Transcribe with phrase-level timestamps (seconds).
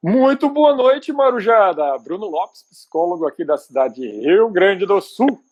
[0.00, 1.98] Muito boa noite, Marujada.
[1.98, 5.42] Bruno Lopes, psicólogo aqui da cidade de Rio Grande do Sul,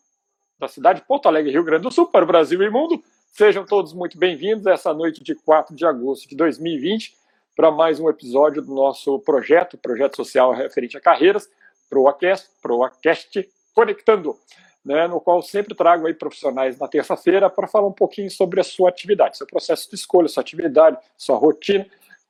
[0.57, 3.03] da cidade de Porto Alegre, Rio Grande do Sul, para o Brasil e mundo.
[3.33, 7.17] Sejam todos muito bem-vindos essa noite de 4 de agosto de 2020
[7.57, 11.51] para mais um episódio do nosso projeto, projeto social referente a carreiras,
[11.91, 14.39] ProAcast, ProAcast Conectando,
[14.85, 18.65] né, no qual sempre trago aí profissionais na terça-feira para falar um pouquinho sobre a
[18.65, 21.85] sua atividade, seu processo de escolha, sua atividade, sua rotina,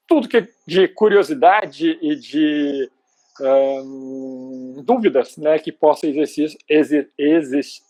[0.07, 2.90] tudo que é de curiosidade e de
[3.40, 6.57] hum, dúvidas né, que possa existir,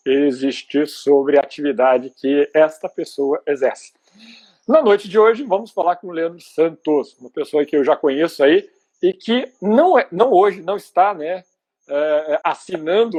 [0.05, 3.93] existir sobre a atividade que esta pessoa exerce.
[4.67, 7.95] Na noite de hoje, vamos falar com o Leandro Santos, uma pessoa que eu já
[7.95, 8.69] conheço aí
[9.01, 11.45] e que não, é, não hoje não está né,
[11.89, 13.19] é, assinando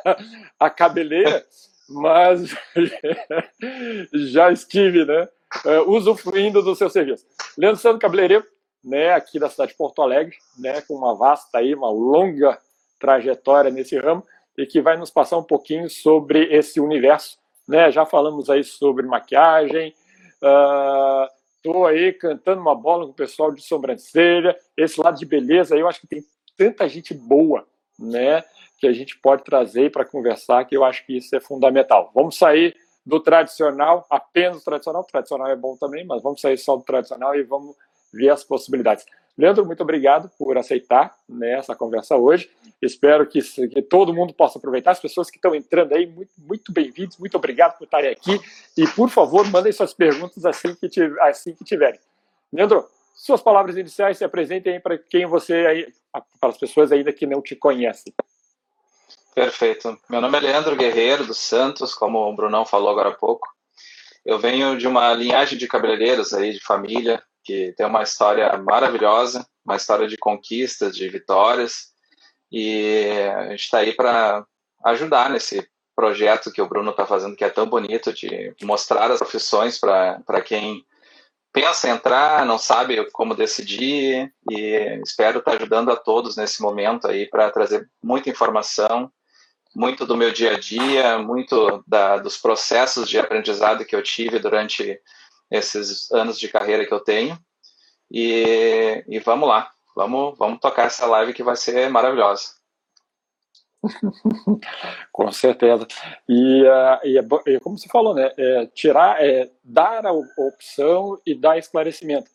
[0.60, 1.44] a cabeleira,
[1.88, 2.54] mas
[4.12, 5.28] já estive né,
[5.64, 7.26] uh, usufruindo do seu serviço.
[7.56, 8.44] Leandro Santos Cabeleireiro,
[8.82, 12.58] né, aqui da cidade de Porto Alegre, né, com uma vasta aí, uma longa
[12.98, 14.22] trajetória nesse ramo
[14.56, 17.90] e que vai nos passar um pouquinho sobre esse universo, né?
[17.90, 19.94] Já falamos aí sobre maquiagem,
[20.42, 25.88] uh, aí cantando uma bola com o pessoal de sobrancelha, esse lado de beleza, eu
[25.88, 26.22] acho que tem
[26.56, 27.66] tanta gente boa,
[27.98, 28.44] né?
[28.78, 32.10] Que a gente pode trazer para conversar, que eu acho que isso é fundamental.
[32.14, 35.02] Vamos sair do tradicional, apenas do tradicional.
[35.02, 37.76] O tradicional é bom também, mas vamos sair só do tradicional e vamos
[38.12, 39.04] ver as possibilidades.
[39.36, 42.48] Leandro, muito obrigado por aceitar né, essa conversa hoje.
[42.80, 44.92] Espero que, que, todo mundo possa aproveitar.
[44.92, 48.40] As pessoas que estão entrando aí, muito, muito bem-vindos, muito obrigado por estarem aqui.
[48.76, 50.88] E, por favor, mandem suas perguntas assim que,
[51.20, 51.98] assim que tiverem.
[52.52, 55.92] Leandro, suas palavras iniciais se apresentem para quem você
[56.40, 58.12] para as pessoas ainda que não te conhecem.
[59.34, 59.98] Perfeito.
[60.08, 63.48] Meu nome é Leandro Guerreiro dos Santos, como o Brunão falou agora há pouco.
[64.24, 69.44] Eu venho de uma linhagem de cabeleireiros aí, de família, que tem uma história maravilhosa,
[69.64, 71.88] uma história de conquistas, de vitórias,
[72.50, 74.46] e a gente está aí para
[74.84, 79.18] ajudar nesse projeto que o Bruno está fazendo, que é tão bonito, de mostrar as
[79.18, 80.86] profissões para quem
[81.52, 86.62] pensa em entrar, não sabe como decidir, e espero estar tá ajudando a todos nesse
[86.62, 89.10] momento aí para trazer muita informação
[89.74, 94.38] muito do meu dia a dia, muito da, dos processos de aprendizado que eu tive
[94.38, 95.00] durante
[95.50, 97.38] esses anos de carreira que eu tenho.
[98.10, 102.50] E, e vamos lá, vamos, vamos tocar essa live que vai ser maravilhosa.
[105.12, 105.86] Com certeza.
[106.28, 108.32] E, uh, e, como você falou, né?
[108.38, 112.30] É, tirar, é, dar a opção e dar esclarecimento.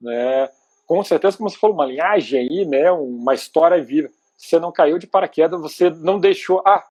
[0.00, 0.48] Né?
[0.86, 2.90] Com certeza, como você falou, uma linhagem aí, né?
[2.92, 4.10] Uma história viva
[4.42, 6.84] você não caiu de paraquedas, você não deixou, ah,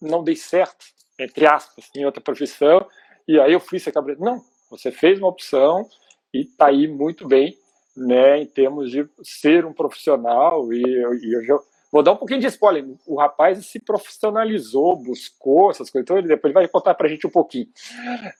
[0.00, 0.86] não dei certo,
[1.18, 2.86] entre aspas, em outra profissão,
[3.26, 4.22] e aí eu fui ser cabreiro.
[4.22, 4.40] Não,
[4.70, 5.86] você fez uma opção
[6.32, 7.58] e está aí muito bem,
[7.96, 11.58] né, em termos de ser um profissional, e, e eu já
[11.90, 16.28] vou dar um pouquinho de spoiler, o rapaz se profissionalizou, buscou essas coisas, então ele
[16.28, 17.66] depois vai contar para a gente um pouquinho.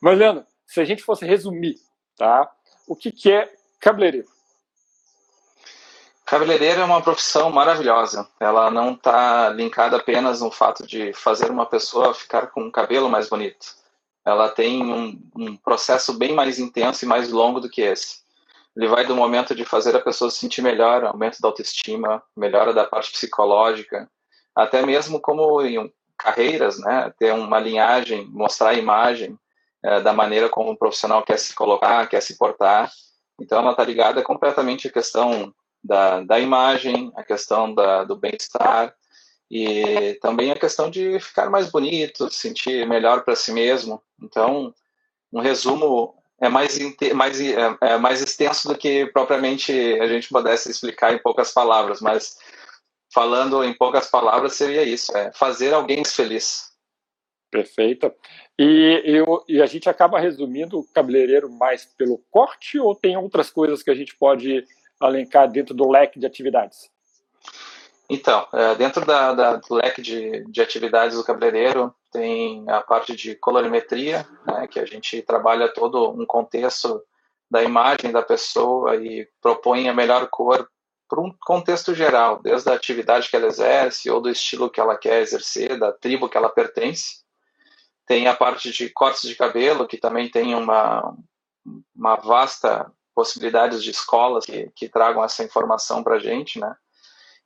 [0.00, 1.76] Mas, Leandro, se a gente fosse resumir,
[2.16, 2.50] tá,
[2.86, 4.28] o que, que é cabeleireiro?
[6.32, 8.26] Cabeleireiro é uma profissão maravilhosa.
[8.40, 13.06] Ela não está linkada apenas no fato de fazer uma pessoa ficar com um cabelo
[13.10, 13.66] mais bonito.
[14.24, 18.22] Ela tem um, um, processo bem mais intenso e mais longo do que esse.
[18.74, 22.72] Ele vai do momento de fazer a pessoa se sentir melhor, aumento da autoestima, melhora
[22.72, 24.08] da parte psicológica,
[24.56, 27.12] até mesmo como em carreiras, né?
[27.18, 29.38] Ter uma linhagem, mostrar a imagem
[29.84, 32.90] é, da maneira como o profissional quer se colocar, quer se portar.
[33.38, 38.94] Então, ela está ligada completamente à questão da, da imagem, a questão da, do bem-estar
[39.50, 44.02] e também a questão de ficar mais bonito, sentir melhor para si mesmo.
[44.22, 44.74] Então,
[45.32, 46.78] um resumo é mais,
[47.14, 52.00] mais, é, é mais extenso do que propriamente a gente pudesse explicar em poucas palavras,
[52.00, 52.38] mas
[53.12, 56.72] falando em poucas palavras seria isso, é fazer alguém feliz.
[57.50, 58.10] Perfeito.
[58.58, 63.50] E, eu, e a gente acaba resumindo o cabeleireiro mais pelo corte ou tem outras
[63.50, 64.64] coisas que a gente pode
[65.04, 66.90] alencar dentro do leque de atividades?
[68.08, 73.16] Então, é, dentro da, da, do leque de, de atividades do cabeleireiro, tem a parte
[73.16, 77.02] de colorimetria, né, que a gente trabalha todo um contexto
[77.50, 80.68] da imagem da pessoa e propõe a melhor cor
[81.08, 84.96] para um contexto geral, desde a atividade que ela exerce ou do estilo que ela
[84.96, 87.22] quer exercer, da tribo que ela pertence.
[88.06, 91.14] Tem a parte de cortes de cabelo, que também tem uma,
[91.94, 96.74] uma vasta possibilidades de escolas que, que tragam essa informação para a gente, né?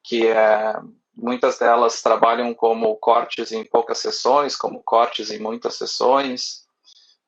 [0.03, 0.75] Que é,
[1.15, 6.67] muitas delas trabalham como cortes em poucas sessões, como cortes em muitas sessões,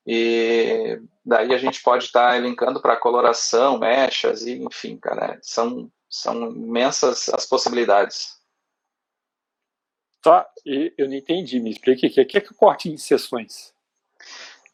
[0.07, 5.91] e daí a gente pode estar tá elencando para coloração, mechas, e enfim, cara, são
[6.09, 8.39] São imensas as possibilidades.
[10.23, 13.75] Tá, eu não entendi, me explique o que é que é corte em sessões?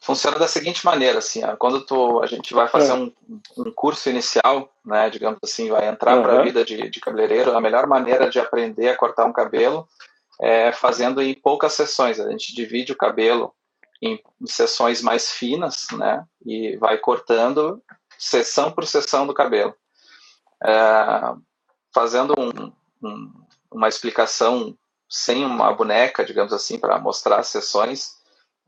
[0.05, 2.93] Funciona da seguinte maneira, assim, ó, quando tu, a gente vai fazer é.
[2.93, 3.11] um,
[3.57, 6.21] um, curso inicial, né, digamos assim, vai entrar uhum.
[6.21, 9.87] para a vida de, de cabeleireiro, a melhor maneira de aprender a cortar um cabelo
[10.39, 12.19] é fazendo em poucas sessões.
[12.19, 13.51] A gente divide o cabelo
[13.99, 17.81] em, em sessões mais finas, né, e vai cortando
[18.15, 19.73] sessão por sessão do cabelo.
[20.63, 21.33] É,
[21.91, 22.71] fazendo um,
[23.01, 23.33] um,
[23.71, 24.77] uma explicação
[25.09, 28.14] sem uma boneca, digamos assim, para mostrar as sessões,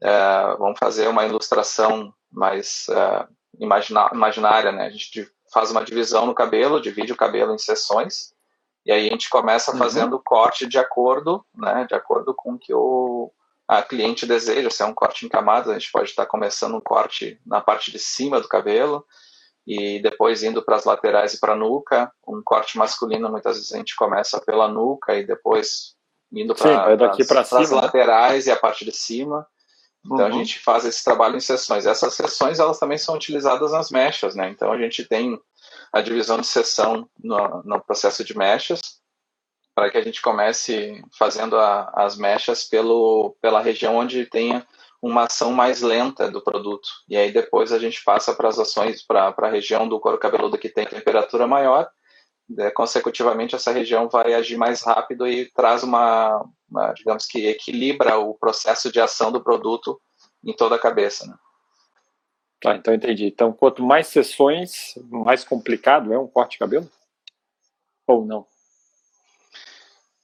[0.02, 3.28] é, vamos fazer uma ilustração mais é,
[3.60, 4.86] imaginária, né?
[4.86, 8.34] A gente faz uma divisão no cabelo, divide o cabelo em seções,
[8.86, 9.78] e aí a gente começa uhum.
[9.78, 11.86] fazendo o corte de acordo, né?
[11.88, 13.32] De acordo com o que o
[13.68, 16.82] a cliente deseja, se é um corte em camadas, a gente pode estar começando um
[16.82, 19.06] corte na parte de cima do cabelo,
[19.68, 22.10] e depois indo para as laterais e para a nuca.
[22.26, 25.96] Um corte masculino, muitas vezes a gente começa pela nuca e depois
[26.32, 27.82] indo para as né?
[27.82, 29.46] laterais e a parte de cima.
[30.08, 30.26] Então uhum.
[30.26, 31.86] a gente faz esse trabalho em sessões.
[31.86, 34.50] Essas sessões elas também são utilizadas nas mechas, né?
[34.50, 35.40] Então a gente tem
[35.92, 38.80] a divisão de sessão no, no processo de mechas
[39.76, 44.66] para que a gente comece fazendo a, as mechas pelo, pela região onde tenha
[45.02, 46.88] uma ação mais lenta do produto.
[47.08, 50.58] E aí depois a gente passa para as ações para a região do couro cabeludo
[50.58, 51.88] que tem temperatura maior.
[52.58, 58.18] É, consecutivamente, essa região vai agir mais rápido e traz uma, uma, digamos que equilibra
[58.18, 60.00] o processo de ação do produto
[60.44, 61.26] em toda a cabeça.
[61.26, 61.36] Né?
[62.62, 63.28] Tá, então entendi.
[63.28, 66.90] Então, quanto mais sessões, mais complicado é um corte de cabelo?
[68.08, 68.46] Ou não?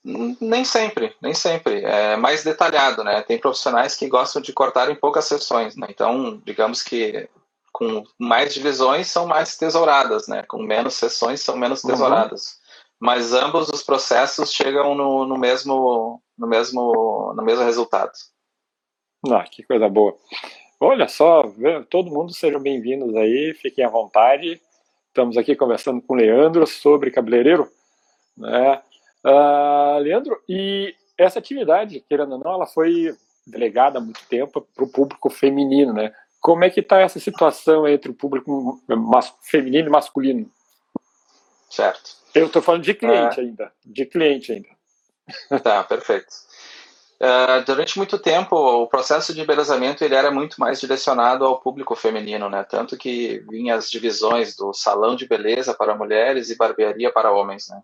[0.04, 1.82] Nem sempre, nem sempre.
[1.84, 3.22] É mais detalhado, né?
[3.22, 5.88] Tem profissionais que gostam de cortar em poucas sessões, né?
[5.90, 7.30] Então, digamos que
[7.72, 10.44] com mais divisões são mais tesouradas, né?
[10.44, 11.90] Com menos sessões são menos uhum.
[11.90, 12.48] tesouradas.
[12.48, 12.64] Uhum.
[13.00, 18.12] Mas ambos os processos chegam no, no, mesmo, no, mesmo, no mesmo resultado.
[19.30, 20.18] Ah, que coisa boa.
[20.80, 21.44] Olha só,
[21.90, 24.62] todo mundo sejam bem-vindos aí, fiquem à vontade.
[25.08, 27.70] Estamos aqui conversando com o Leandro sobre cabeleireiro,
[28.36, 28.82] né?
[29.24, 33.16] Uh, Leandro, e essa atividade, querendo ou não, ela foi
[33.48, 36.14] delegada há muito tempo para o público feminino, né?
[36.42, 38.82] Como é que está essa situação entre o público
[39.42, 40.52] feminino e masculino?
[41.70, 42.18] Certo.
[42.36, 43.44] Eu estou falando de cliente é...
[43.44, 44.68] ainda, de cliente ainda.
[45.64, 46.28] Tá, perfeito.
[47.22, 51.96] Uh, durante muito tempo, o processo de embelezamento ele era muito mais direcionado ao público
[51.96, 52.64] feminino, né?
[52.66, 57.70] Tanto que vinha as divisões do salão de beleza para mulheres e barbearia para homens,
[57.70, 57.82] né?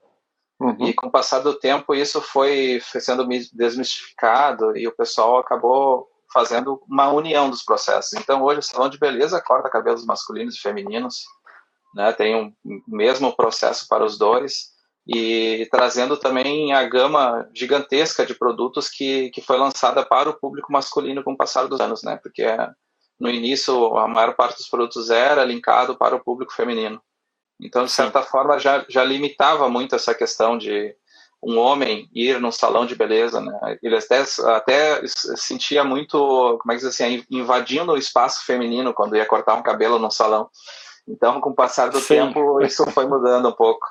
[0.60, 0.88] Uhum.
[0.88, 6.82] E com o passar do tempo, isso foi sendo desmistificado e o pessoal acabou fazendo
[6.88, 8.14] uma união dos processos.
[8.14, 11.24] Então, hoje, o salão de beleza corta cabelos masculinos e femininos,
[11.96, 12.12] né?
[12.12, 12.54] tem um
[12.88, 14.72] mesmo processo para os dois,
[15.12, 20.72] e trazendo também a gama gigantesca de produtos que, que foi lançada para o público
[20.72, 22.20] masculino com o passar dos anos, né?
[22.22, 22.46] porque
[23.20, 27.02] no início a maior parte dos produtos era linkado para o público feminino.
[27.60, 28.30] Então, de certa Sim.
[28.30, 30.96] forma, já, já limitava muito essa questão de
[31.42, 33.78] um homem ir num salão de beleza, né?
[33.82, 34.24] Ele até,
[34.54, 36.18] até sentia muito,
[36.62, 40.12] como é que diz assim, invadindo o espaço feminino quando ia cortar um cabelo num
[40.12, 40.50] salão.
[41.08, 42.08] Então, com o passar do Sim.
[42.08, 43.86] tempo, isso foi mudando um pouco.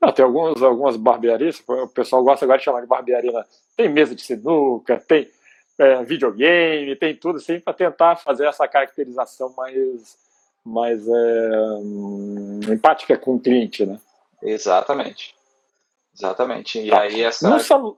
[0.00, 3.32] Não, tem alguns, algumas barbearias, o pessoal gosta agora de chamar de barbearia.
[3.32, 3.44] Né?
[3.76, 5.28] Tem mesa de sinuca, tem
[5.78, 10.16] é, videogame, tem tudo assim, para tentar fazer essa caracterização mais
[10.64, 13.98] mais é, empática com o cliente, né?
[14.42, 15.34] Exatamente.
[16.14, 16.78] Exatamente.
[16.78, 17.00] E tá.
[17.00, 17.58] aí essa.
[17.60, 17.96] Sal...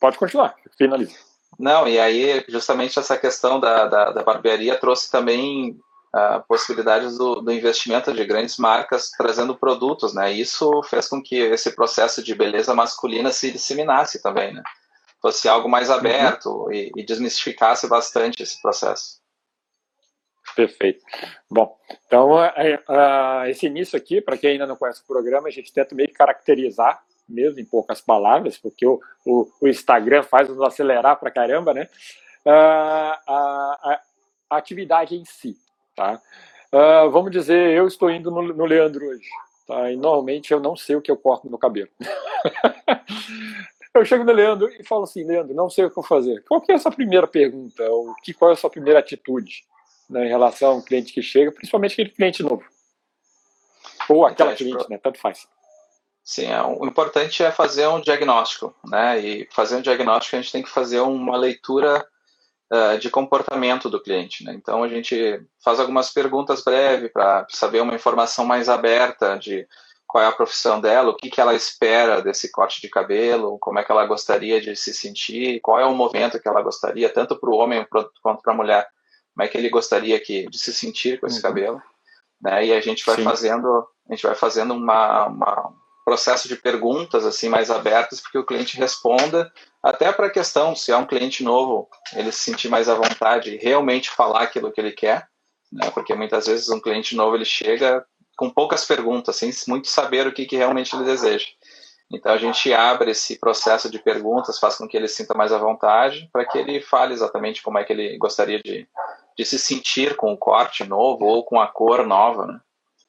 [0.00, 1.14] Pode continuar, finaliza.
[1.58, 5.78] Não, e aí justamente essa questão da, da, da barbearia trouxe também
[6.14, 10.32] uh, possibilidades do, do, investimento de grandes marcas trazendo produtos, né?
[10.32, 14.62] Isso fez com que esse processo de beleza masculina se disseminasse também, né?
[15.20, 15.96] Fosse algo mais uhum.
[15.96, 16.72] aberto uhum.
[16.72, 19.20] e, e desmistificasse bastante esse processo.
[20.54, 21.04] Perfeito.
[21.50, 25.50] Bom, então é, é, esse início aqui, para quem ainda não conhece o programa, a
[25.50, 30.48] gente tenta meio que caracterizar, mesmo em poucas palavras, porque o, o, o Instagram faz
[30.48, 31.88] nos acelerar para caramba, né?
[32.46, 34.00] a, a,
[34.50, 35.56] a, atividade em si,
[35.96, 36.20] tá?
[36.72, 39.28] Uh, vamos dizer, eu estou indo no, no Leandro hoje,
[39.66, 39.90] tá?
[39.90, 41.88] E normalmente eu não sei o que eu corto no cabelo.
[43.94, 46.44] eu chego no Leandro e falo assim, Leandro, não sei o que eu vou fazer.
[46.46, 47.82] Qual que é a sua primeira pergunta?
[47.90, 49.64] Ou que, qual é a sua primeira atitude?
[50.08, 52.64] né, em relação a um cliente que chega, principalmente aquele cliente novo.
[54.08, 54.98] Ou aquela então, cliente, né?
[54.98, 55.46] Tanto faz.
[56.24, 59.18] Sim, é, o importante é fazer um diagnóstico, né?
[59.18, 62.06] E fazer um diagnóstico a gente tem que fazer uma leitura
[62.72, 64.44] uh, de comportamento do cliente.
[64.44, 64.54] Né?
[64.54, 69.66] Então, a gente faz algumas perguntas breves para saber uma informação mais aberta de
[70.06, 73.78] qual é a profissão dela, o que, que ela espera desse corte de cabelo, como
[73.78, 77.38] é que ela gostaria de se sentir, qual é o movimento que ela gostaria, tanto
[77.38, 77.84] para o homem
[78.22, 78.86] quanto para a mulher,
[79.34, 81.42] como é que ele gostaria que, de se sentir com esse uhum.
[81.42, 81.82] cabelo.
[82.40, 82.66] Né?
[82.66, 83.24] E a gente vai Sim.
[83.24, 85.72] fazendo, a gente vai fazendo uma, uma
[86.06, 90.76] processo de perguntas assim mais abertas para que o cliente responda, até para a questão
[90.76, 94.70] se é um cliente novo, ele se sentir mais à vontade e realmente falar aquilo
[94.70, 95.26] que ele quer,
[95.72, 95.90] né?
[95.90, 100.32] Porque muitas vezes um cliente novo ele chega com poucas perguntas, sem muito saber o
[100.32, 101.46] que, que realmente ele deseja.
[102.12, 105.58] Então a gente abre esse processo de perguntas, faz com que ele sinta mais à
[105.58, 108.86] vontade, para que ele fale exatamente como é que ele gostaria de,
[109.36, 112.60] de se sentir com o corte novo ou com a cor nova, né?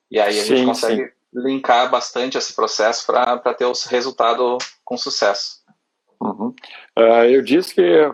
[0.10, 4.58] E aí a sim, gente consegue sim linkar bastante esse processo para ter o resultado
[4.84, 5.58] com sucesso.
[6.20, 6.54] Uhum.
[6.98, 8.12] Uh, eu disse que,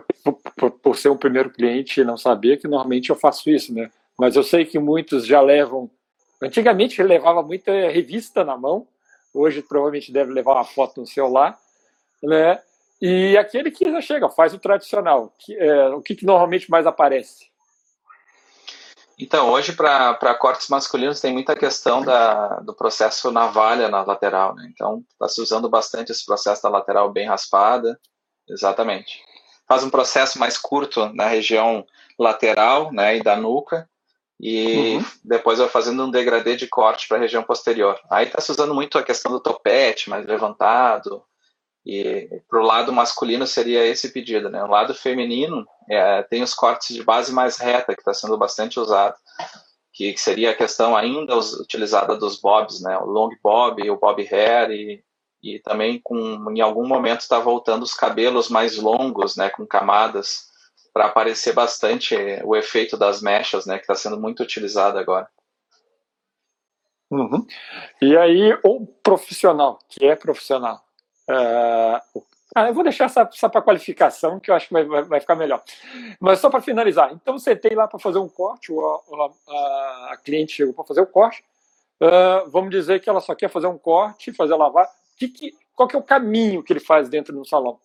[0.56, 3.90] por, por, ser um primeiro cliente, não sabia que normalmente eu faço isso, né?
[4.18, 5.90] Mas eu sei que muitos já levam.
[6.42, 8.86] Antigamente levava muita revista na mão,
[9.32, 11.58] hoje provavelmente deve levar uma foto no celular,
[12.22, 12.60] né?
[13.00, 15.32] E aquele que já chega, faz o tradicional.
[15.38, 17.46] Que, é, o que, que normalmente mais aparece?
[19.18, 24.68] Então, hoje para cortes masculinos tem muita questão da, do processo navalha na lateral, né?
[24.72, 27.98] Então, está se usando bastante esse processo da lateral bem raspada,
[28.48, 29.22] exatamente.
[29.68, 31.86] Faz um processo mais curto na região
[32.18, 33.88] lateral, né, e da nuca,
[34.40, 35.04] e uhum.
[35.24, 37.98] depois vai fazendo um degradê de corte para a região posterior.
[38.10, 41.24] Aí está se usando muito a questão do topete, mais levantado,
[41.84, 44.62] e para o lado masculino seria esse pedido, né?
[44.64, 48.80] O lado feminino é, tem os cortes de base mais reta, que está sendo bastante
[48.80, 49.14] usado,
[49.92, 52.96] que, que, seria a questão ainda utilizada dos bobs, né?
[52.98, 55.04] O long bob, o bob hair e,
[55.42, 59.50] e também com, em algum momento está voltando os cabelos mais longos, né?
[59.50, 60.46] Com camadas,
[60.90, 63.76] para aparecer bastante o efeito das mechas, né?
[63.76, 65.28] Que está sendo muito utilizado agora.
[67.10, 67.46] Uhum.
[68.00, 70.82] E aí, o profissional, que é profissional,
[71.28, 72.22] Uh,
[72.54, 75.34] ah, eu vou deixar essa, essa para qualificação, que eu acho que vai, vai ficar
[75.34, 75.62] melhor.
[76.20, 80.52] Mas só para finalizar, então tem lá para fazer um corte, a, a, a cliente
[80.52, 81.42] chegou para fazer o corte,
[82.00, 84.88] uh, vamos dizer que ela só quer fazer um corte, fazer lavar.
[85.16, 87.78] Que, que, qual que é o caminho que ele faz dentro do salão?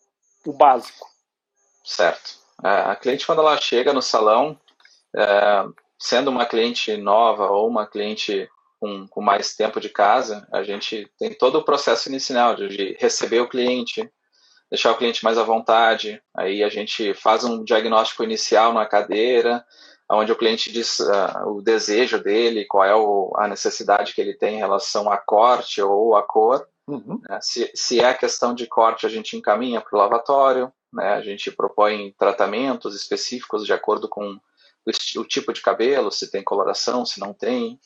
[0.45, 1.07] O básico.
[1.83, 2.37] Certo.
[2.63, 4.57] É, a cliente, quando ela chega no salão,
[5.15, 5.65] é,
[5.97, 11.11] sendo uma cliente nova ou uma cliente com, com mais tempo de casa, a gente
[11.19, 14.09] tem todo o processo inicial de, de receber o cliente,
[14.69, 16.21] deixar o cliente mais à vontade.
[16.35, 19.65] Aí a gente faz um diagnóstico inicial na cadeira,
[20.11, 24.33] onde o cliente diz uh, o desejo dele, qual é o, a necessidade que ele
[24.33, 26.67] tem em relação a corte ou a cor.
[26.87, 27.21] Uhum.
[27.29, 27.39] Né?
[27.41, 31.13] Se, se é questão de corte, a gente encaminha para o lavatório, né?
[31.13, 34.39] a gente propõe tratamentos específicos de acordo com
[34.85, 37.79] o, o tipo de cabelo, se tem coloração, se não tem.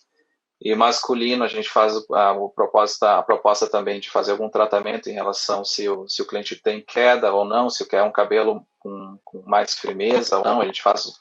[0.63, 5.09] E masculino, a gente faz a, a, proposta, a proposta também de fazer algum tratamento
[5.09, 8.65] em relação se o, se o cliente tem queda ou não, se quer um cabelo
[8.79, 10.61] com, com mais firmeza ou não.
[10.61, 11.11] A gente faz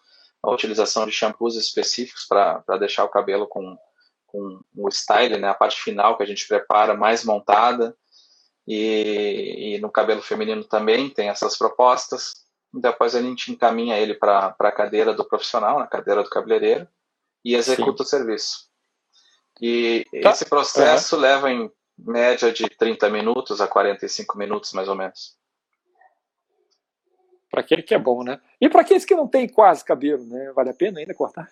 [0.41, 3.77] a utilização de shampoos específicos para deixar o cabelo com,
[4.29, 7.97] com o style, né, a parte final que a gente prepara mais montada.
[8.65, 12.47] E, e no cabelo feminino também tem essas propostas.
[12.73, 16.87] Depois a gente encaminha ele para a cadeira do profissional, na cadeira do cabeleireiro,
[17.45, 18.07] e executa Sim.
[18.07, 18.72] o serviço.
[19.63, 20.31] E tá.
[20.31, 21.23] esse processo uhum.
[21.23, 25.37] leva em média de 30 minutos a 45 minutos, mais ou menos.
[27.49, 28.41] Para aquele que é bom, né?
[28.61, 30.51] E para aqueles que não têm quase cabelo, né?
[30.53, 31.49] Vale a pena ainda cortar?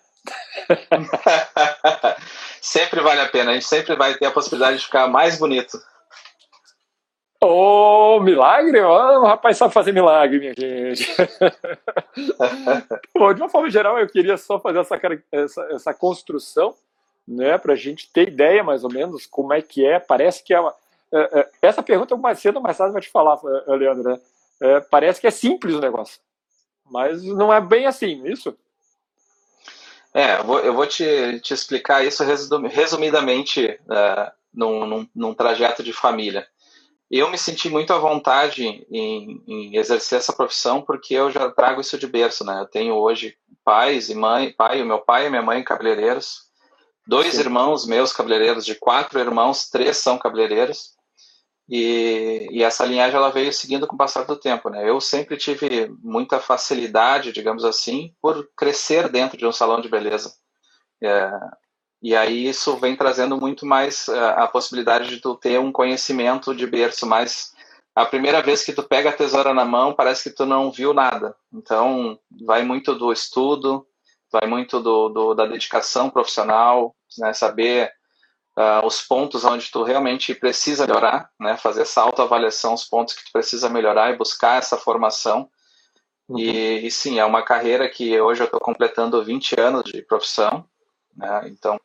[2.61, 3.51] sempre vale a pena.
[3.51, 5.79] A gente sempre vai ter a possibilidade de ficar mais bonito.
[7.41, 8.81] Ô, oh, milagre?
[8.81, 11.07] Oh, o rapaz sabe fazer milagre, minha gente.
[13.15, 14.99] Bom, de uma forma geral, eu queria só fazer essa,
[15.31, 16.75] essa, essa construção
[17.31, 19.99] né, para a gente ter ideia mais ou menos como é que é.
[19.99, 20.73] Parece que é, uma,
[21.11, 24.03] é, é essa pergunta mais cedo ou mais tarde vai te falar, é, Leandro.
[24.03, 24.19] Né?
[24.59, 26.19] É, parece que é simples o negócio,
[26.85, 28.55] mas não é bem assim, isso?
[30.13, 32.23] É, eu vou, eu vou te, te explicar isso
[32.69, 36.45] resumidamente uh, num, num, num, trajeto de família.
[37.09, 41.79] Eu me senti muito à vontade em, em, exercer essa profissão porque eu já trago
[41.79, 42.59] isso de berço, né?
[42.59, 46.50] Eu tenho hoje pais e mãe, pai, o meu pai e minha mãe cabeleireiros,
[47.07, 47.41] Dois Sim.
[47.41, 50.91] irmãos meus cabeleireiros, de quatro irmãos, três são cabeleireiros.
[51.69, 54.89] E, e, essa linhagem ela veio seguindo com o passar do tempo, né?
[54.89, 60.33] Eu sempre tive muita facilidade, digamos assim, por crescer dentro de um salão de beleza.
[61.01, 61.31] É,
[62.01, 66.53] e aí isso vem trazendo muito mais uh, a possibilidade de tu ter um conhecimento
[66.53, 67.53] de berço mais
[67.95, 70.93] a primeira vez que tu pega a tesoura na mão, parece que tu não viu
[70.93, 71.35] nada.
[71.53, 73.85] Então, vai muito do estudo,
[74.31, 77.91] vai muito do, do da dedicação profissional, né, saber
[78.57, 83.25] uh, os pontos onde tu realmente precisa melhorar, né, fazer essa autoavaliação, os pontos que
[83.25, 85.49] tu precisa melhorar e buscar essa formação.
[86.29, 86.39] Uhum.
[86.39, 90.65] E, e, sim, é uma carreira que hoje eu estou completando 20 anos de profissão,
[91.15, 91.79] né, então...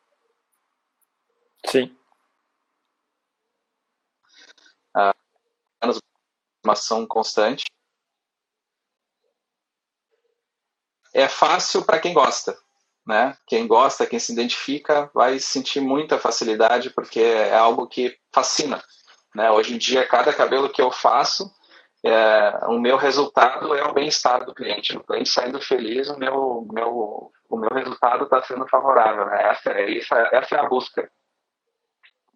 [1.66, 1.96] Sim.
[4.96, 5.12] Uh,
[5.82, 6.02] anos de
[6.62, 7.64] formação constante.
[11.16, 12.54] É fácil para quem gosta,
[13.06, 13.34] né?
[13.46, 18.84] Quem gosta, quem se identifica, vai sentir muita facilidade porque é algo que fascina,
[19.34, 19.50] né?
[19.50, 21.50] Hoje em dia, cada cabelo que eu faço,
[22.04, 24.94] é, o meu resultado é o bem-estar do cliente.
[24.94, 29.24] O cliente saindo feliz, o meu, meu, o meu resultado está sendo favorável.
[29.24, 29.50] Né?
[29.50, 31.10] Essa, é, isso, essa é a busca.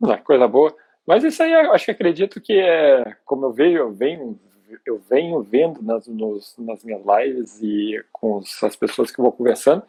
[0.09, 0.75] É, coisa boa.
[1.07, 4.41] Mas isso aí, acho que acredito que é, como eu vejo, eu venho,
[4.85, 9.83] eu venho vendo nas, nos, nas minhas lives e com as pessoas que vou conversando,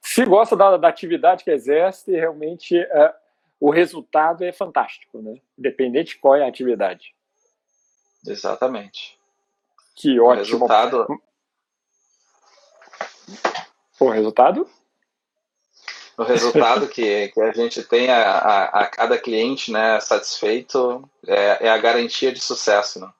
[0.00, 3.14] se gosta da, da atividade que exerce, realmente é,
[3.58, 5.40] o resultado é fantástico, né?
[5.58, 7.14] Independente de qual é a atividade.
[8.26, 9.18] Exatamente.
[9.94, 10.30] Que ótimo.
[10.30, 11.22] O resultado.
[14.00, 14.70] O resultado?
[16.16, 21.66] O resultado que, que a gente tem a, a, a cada cliente né, satisfeito é,
[21.66, 23.00] é, a garantia de sucesso.
[23.00, 23.10] Né?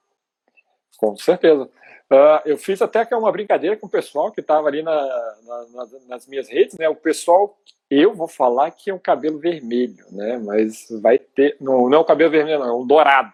[1.00, 1.62] Com certeza.
[1.62, 5.86] Uh, eu fiz até que uma brincadeira com o pessoal que estava ali na, na,
[6.08, 6.86] nas minhas redes, né?
[6.90, 7.56] O pessoal,
[7.88, 10.36] eu vou falar que é um cabelo vermelho, né?
[10.36, 13.32] Mas vai ter, não, não é o cabelo vermelho, não, é o dourado.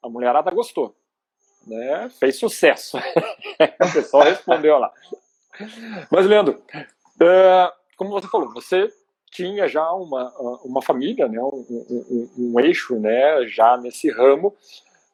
[0.00, 0.94] A mulherada gostou,
[1.66, 2.08] né?
[2.20, 2.98] Fez sucesso.
[3.58, 4.92] o pessoal respondeu lá.
[6.08, 8.92] Mas, Leandro, uh, como você falou, você
[9.32, 10.30] tinha já uma,
[10.62, 11.40] uma família, né?
[11.40, 13.44] Um, um, um, um eixo, né?
[13.48, 14.54] Já nesse ramo.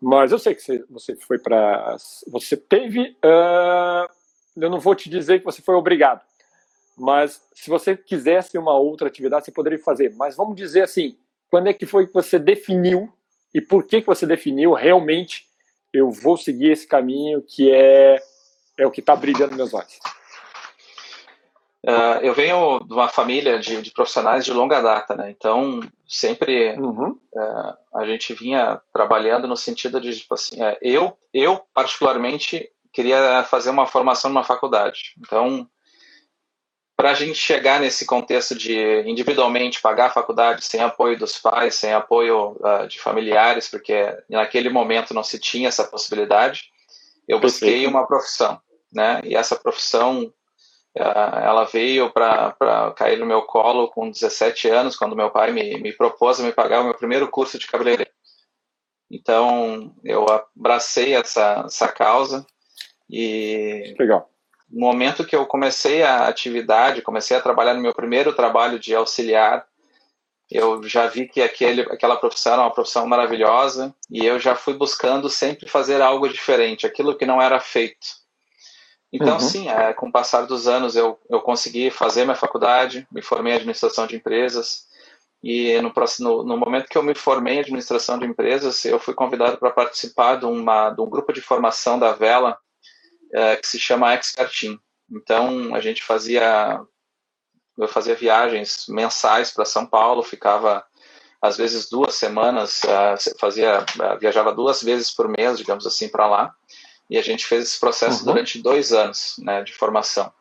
[0.01, 1.97] Mas eu sei que você, foi para.
[2.29, 3.17] Você teve.
[3.25, 4.09] Uh,
[4.57, 6.21] eu não vou te dizer que você foi obrigado,
[6.97, 10.15] mas se você quisesse uma outra atividade, você poderia fazer.
[10.17, 11.17] Mas vamos dizer assim:
[11.51, 13.13] quando é que foi que você definiu
[13.53, 15.47] e por que, que você definiu realmente
[15.93, 18.21] eu vou seguir esse caminho que é,
[18.77, 19.99] é o que está brilhando meus olhos?
[21.89, 25.31] Uh, eu venho de uma família de, de, profissionais de longa data, né?
[25.31, 27.19] Então, sempre uhum.
[27.33, 33.43] uh, a gente vinha trabalhando no sentido de, tipo assim, uh, eu, eu particularmente queria
[33.45, 35.15] fazer uma formação numa faculdade.
[35.19, 35.67] Então,
[36.95, 41.77] para a gente chegar nesse contexto de individualmente pagar a faculdade sem apoio dos pais,
[41.77, 43.95] sem apoio de familiares, porque
[44.29, 46.65] naquele momento não se tinha essa possibilidade,
[47.29, 48.61] eu busquei uma profissão,
[48.93, 49.21] né?
[49.23, 50.38] E essa profissão ah,
[50.99, 55.93] ela veio para cair no meu colo com 17 anos, quando meu pai me, me
[55.93, 58.11] propôs a me pagar o meu primeiro curso de cabeleireiro.
[59.11, 62.47] Então, eu abracei essa, essa causa
[63.09, 64.29] e Legal.
[64.71, 68.95] no momento que eu comecei a atividade, comecei a trabalhar no meu primeiro trabalho de
[68.95, 69.67] auxiliar,
[70.51, 74.75] eu já vi que aquele, aquela profissão era uma profissão maravilhosa e eu já fui
[74.75, 78.18] buscando sempre fazer algo diferente, aquilo que não era feito.
[79.13, 79.41] Então, uhum.
[79.41, 83.55] sim, é, com o passar dos anos eu, eu consegui fazer minha faculdade, me formei
[83.55, 84.87] em administração de empresas,
[85.43, 89.15] e no, no, no momento que eu me formei em administração de empresas, eu fui
[89.15, 92.59] convidado para participar de, uma, de um grupo de formação da Vela,
[93.33, 94.79] é, que se chama Expert Team.
[95.11, 96.81] Então, a gente fazia,
[97.79, 100.85] eu fazia viagens mensais para São Paulo, ficava
[101.41, 106.27] às vezes duas semanas, uh, fazia, uh, viajava duas vezes por mês, digamos assim, para
[106.27, 106.53] lá
[107.09, 108.27] e a gente fez esse processo uhum.
[108.27, 110.33] durante dois anos né, de formação.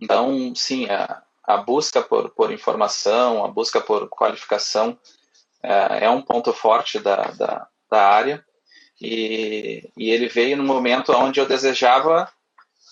[0.00, 4.98] Então, sim, a, a busca por, por informação, a busca por qualificação
[5.62, 8.44] é, é um ponto forte da, da, da área
[9.00, 12.30] e, e, ele veio no momento onde eu desejava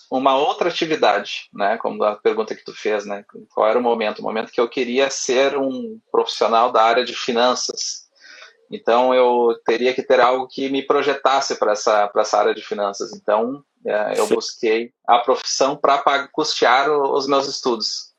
[0.09, 1.77] uma outra atividade, né?
[1.77, 3.23] Como a pergunta que tu fez, né?
[3.53, 4.19] Qual era o momento?
[4.19, 8.09] O momento que eu queria ser um profissional da área de finanças,
[8.71, 13.11] então eu teria que ter algo que me projetasse para essa, essa área de finanças.
[13.13, 14.35] Então é, eu Sim.
[14.35, 18.11] busquei a profissão para custear os meus estudos.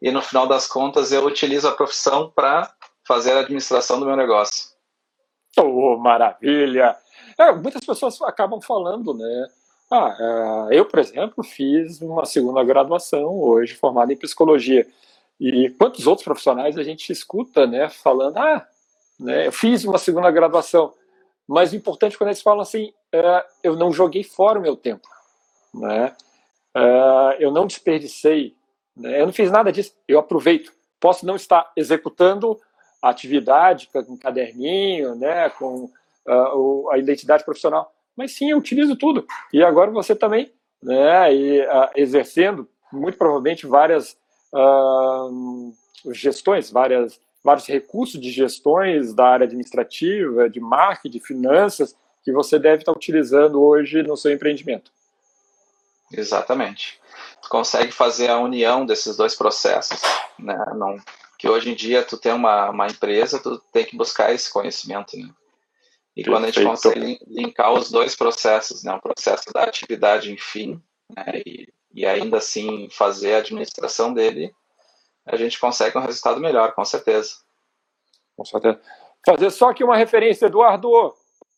[0.00, 2.72] E no final das contas eu utilizo a profissão para
[3.06, 4.70] fazer a administração do meu negócio.
[5.58, 6.96] Oh, maravilha!
[7.38, 9.46] É, muitas pessoas acabam falando, né?
[9.90, 14.86] Ah, é, eu, por exemplo, fiz uma segunda graduação hoje, formada em psicologia.
[15.40, 18.66] E quantos outros profissionais a gente escuta, né, falando, ah,
[19.18, 19.46] né?
[19.46, 20.94] Eu fiz uma segunda graduação,
[21.46, 25.08] mas o importante quando eles falam assim, é, eu não joguei fora o meu tempo,
[25.74, 26.14] né?
[26.74, 28.54] É, eu não desperdicei,
[28.96, 29.20] né?
[29.20, 30.72] eu não fiz nada disso, eu aproveito.
[31.00, 32.58] Posso não estar executando
[33.02, 35.90] a atividade com caderninho, né, com
[36.26, 39.26] uh, a identidade profissional, mas sim, eu utilizo tudo.
[39.52, 40.52] E agora você também,
[40.82, 44.16] né, e, uh, exercendo, muito provavelmente, várias
[44.52, 45.72] uh,
[46.12, 52.58] gestões, várias, vários recursos de gestões da área administrativa, de marketing, de finanças, que você
[52.58, 54.92] deve estar utilizando hoje no seu empreendimento.
[56.12, 57.00] Exatamente.
[57.40, 59.98] Tu consegue fazer a união desses dois processos,
[60.38, 60.58] né?
[60.76, 60.98] Não,
[61.38, 65.16] que hoje em dia tu tem uma, uma empresa, tu tem que buscar esse conhecimento,
[65.16, 65.30] né?
[66.14, 66.30] E Perfeito.
[66.30, 68.92] quando a gente consegue linkar os dois processos, né?
[68.92, 70.82] O processo da atividade, enfim,
[71.16, 71.40] né?
[71.46, 74.52] e, e ainda assim fazer a administração dele,
[75.30, 77.36] a gente consegue um resultado melhor, com certeza.
[78.36, 78.80] Com certeza.
[79.24, 81.14] Fazer só aqui uma referência, Eduardo.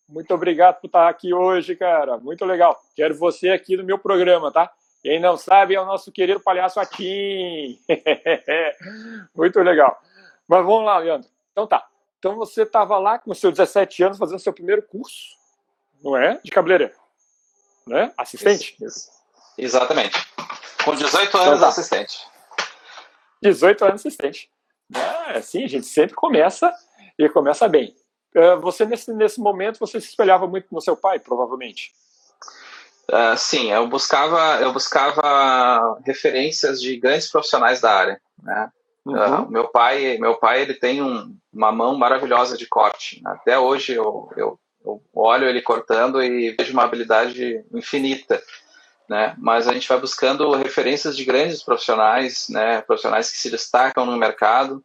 [0.08, 2.18] Muito obrigado por estar aqui hoje, cara.
[2.18, 2.76] Muito legal.
[2.96, 4.70] Quero você aqui no meu programa, tá?
[5.02, 7.78] Quem não sabe é o nosso querido palhaço Atim.
[9.34, 9.98] Muito legal.
[10.48, 11.28] Mas vamos lá, Leandro.
[11.52, 11.86] Então tá.
[12.18, 15.36] Então você estava lá com seus 17 anos fazendo seu primeiro curso,
[16.02, 16.38] não é?
[16.44, 16.92] De cabeleireiro.
[17.86, 18.12] Né?
[18.18, 18.76] Assistente?
[18.82, 19.10] Isso.
[19.56, 20.18] Exatamente.
[20.84, 21.68] Com 18 então anos, então, tá.
[21.68, 22.18] assistente.
[23.42, 24.50] 18 anos assistente.
[24.94, 26.72] É, assim, a gente sempre começa
[27.18, 27.94] e começa bem.
[28.34, 31.92] É, você, nesse, nesse momento, você se espelhava muito no seu pai, provavelmente.
[33.08, 38.20] Uh, sim, eu buscava, eu buscava referências de grandes profissionais da área.
[38.40, 38.70] Né?
[39.04, 39.42] Uhum.
[39.42, 43.20] Uh, meu pai, meu pai, ele tem um, uma mão maravilhosa de corte.
[43.26, 48.40] Até hoje eu, eu, eu olho ele cortando e vejo uma habilidade infinita
[49.10, 49.34] né?
[49.38, 52.80] Mas a gente vai buscando referências de grandes profissionais, né?
[52.82, 54.84] Profissionais que se destacam no mercado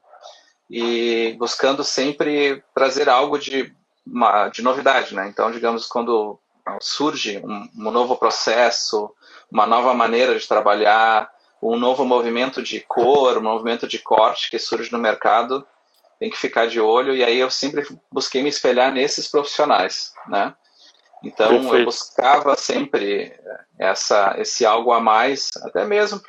[0.68, 3.72] e buscando sempre trazer algo de
[4.04, 5.28] uma, de novidade, né?
[5.28, 6.40] Então, digamos, quando
[6.82, 9.14] surge um, um novo processo,
[9.52, 11.30] uma nova maneira de trabalhar,
[11.62, 15.64] um novo movimento de cor, um movimento de corte que surge no mercado,
[16.20, 17.16] tem que ficar de olho.
[17.16, 20.56] E aí eu sempre busquei me espelhar nesses profissionais, né?
[21.26, 21.76] Então Perfeito.
[21.76, 23.34] eu buscava sempre
[23.80, 26.22] essa, esse algo a mais, até mesmo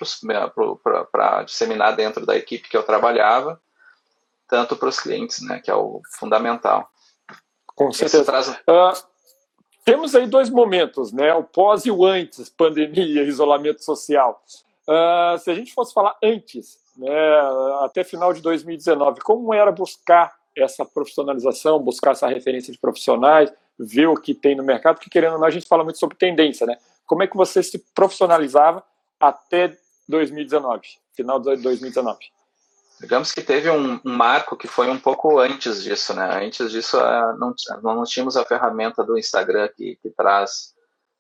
[1.13, 3.61] para disseminar dentro da equipe que eu trabalhava,
[4.49, 6.89] tanto para os clientes, né, que é o fundamental.
[7.67, 8.25] Com certeza.
[8.25, 8.49] Traz...
[8.49, 9.07] Uh,
[9.85, 14.43] temos aí dois momentos, né, o pós e o antes, pandemia, isolamento social.
[14.89, 17.41] Uh, se a gente fosse falar antes, né,
[17.83, 24.07] até final de 2019, como era buscar essa profissionalização, buscar essa referência de profissionais, ver
[24.07, 26.67] o que tem no mercado, porque querendo ou não, a gente fala muito sobre tendência,
[26.67, 26.77] né?
[27.07, 28.83] Como é que você se profissionalizava
[29.21, 29.77] até
[30.09, 32.19] 2019, final de 2019?
[33.01, 36.45] Digamos que teve um, um, marco que foi um pouco antes disso, né?
[36.45, 40.75] Antes disso, uh, não, não tínhamos a ferramenta do Instagram que, que traz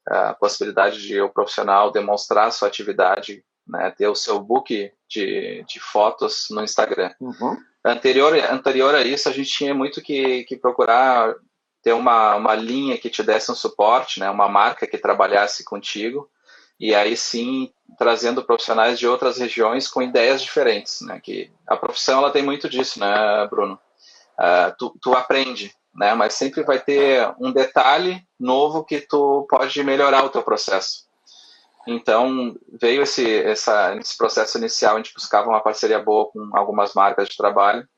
[0.08, 3.90] a possibilidade de o profissional demonstrar sua atividade, né?
[3.90, 7.12] Ter o seu book de, de fotos no Instagram.
[7.20, 7.56] Uhum.
[7.84, 11.34] Anterior, anterior a isso, a gente tinha muito que, que procurar
[11.86, 16.28] ter uma, uma linha que te desse um suporte, né, uma marca que trabalhasse contigo,
[16.80, 22.18] e aí sim trazendo profissionais de outras regiões com ideias diferentes, né, que a profissão
[22.18, 23.78] ela tem muito disso, né, Bruno?
[24.36, 29.80] Uh, tu, tu aprende, né, mas sempre vai ter um detalhe novo que tu pode
[29.84, 31.06] melhorar o teu processo.
[31.86, 36.94] Então, veio esse, essa, esse processo inicial, a gente buscava uma parceria boa com algumas
[36.94, 37.88] marcas de trabalho,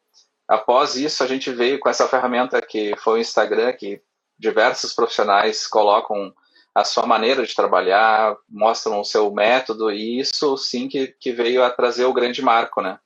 [0.49, 4.01] Após isso, a gente veio com essa ferramenta que foi o Instagram, que
[4.39, 6.33] diversos profissionais colocam
[6.75, 11.63] a sua maneira de trabalhar, mostram o seu método, e isso sim que, que veio
[11.63, 12.99] a trazer o grande marco, né?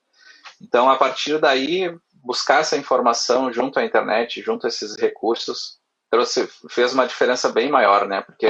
[0.60, 5.78] Então, a partir daí, buscar essa informação junto à internet, junto a esses recursos,
[6.10, 8.20] trouxe, fez uma diferença bem maior, né?
[8.20, 8.46] Porque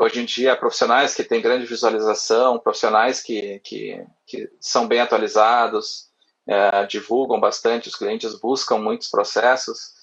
[0.00, 6.06] hoje em dia, profissionais que têm grande visualização, profissionais que, que, que são bem atualizados,
[6.48, 9.96] é, divulgam bastante, os clientes buscam muitos processos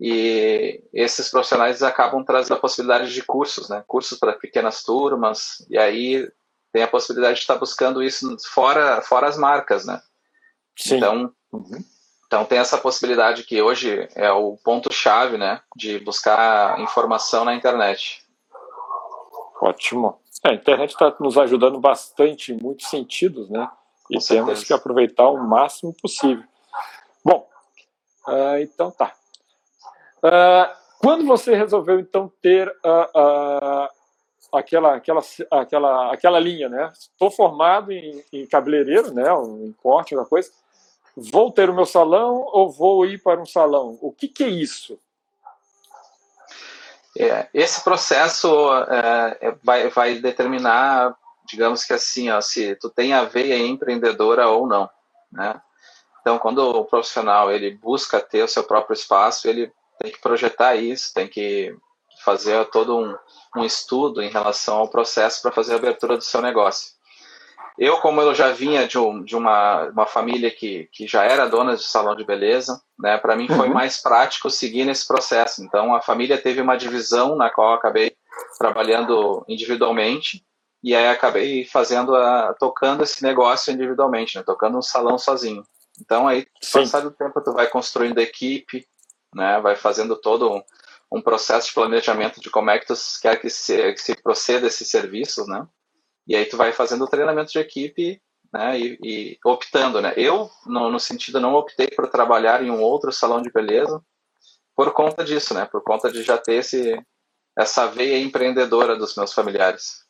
[0.00, 3.84] e esses profissionais acabam trazendo a possibilidade de cursos, né?
[3.86, 6.28] Cursos para pequenas turmas e aí
[6.72, 10.00] tem a possibilidade de estar buscando isso fora fora as marcas, né?
[10.76, 10.96] Sim.
[10.96, 11.84] Então, uhum.
[12.26, 15.60] então tem essa possibilidade que hoje é o ponto chave, né?
[15.76, 18.22] De buscar informação na internet.
[19.60, 20.20] Ótimo.
[20.44, 23.70] É, a internet está nos ajudando bastante em muitos sentidos, né?
[24.10, 26.44] E temos que aproveitar o máximo possível.
[27.24, 27.48] Bom,
[28.26, 29.12] uh, então tá.
[30.18, 33.88] Uh, quando você resolveu então ter uh,
[34.52, 36.92] aquela, aquela, aquela, aquela linha, né?
[36.92, 39.24] Estou formado em, em cabeleireiro, né?
[39.64, 40.50] Em corte, alguma coisa.
[41.16, 43.98] Vou ter o meu salão ou vou ir para um salão?
[44.00, 44.98] O que, que é isso?
[47.18, 48.48] É, esse processo
[48.88, 51.14] é, vai, vai determinar
[51.46, 54.88] digamos que assim, ó, se tu tem a veia empreendedora ou não,
[55.30, 55.60] né?
[56.20, 60.76] Então, quando o profissional ele busca ter o seu próprio espaço, ele tem que projetar
[60.76, 61.76] isso, tem que
[62.24, 63.16] fazer todo um,
[63.56, 66.92] um estudo em relação ao processo para fazer a abertura do seu negócio.
[67.78, 71.48] Eu, como eu já vinha de, um, de uma, uma família que, que já era
[71.48, 73.74] dona de salão de beleza, né, para mim foi uhum.
[73.74, 75.64] mais prático seguir nesse processo.
[75.64, 78.14] Então, a família teve uma divisão na qual eu acabei
[78.58, 80.44] trabalhando individualmente
[80.82, 85.64] e aí acabei fazendo a, tocando esse negócio individualmente, né, tocando um salão sozinho.
[86.00, 88.86] Então, aí, passado o tempo, tu vai construindo equipe,
[89.34, 90.62] né, vai fazendo todo um,
[91.12, 94.66] um processo de planejamento de como é que tu quer que se, que se proceda
[94.66, 95.66] esses serviços, né?
[96.26, 98.20] E aí tu vai fazendo o treinamento de equipe,
[98.52, 98.78] né?
[98.78, 100.14] E, e optando, né?
[100.16, 104.02] Eu, no, no, sentido, não optei por trabalhar em um outro salão de beleza
[104.74, 105.66] por conta disso, né?
[105.66, 106.98] Por conta de já ter esse,
[107.56, 110.01] essa veia empreendedora dos meus familiares.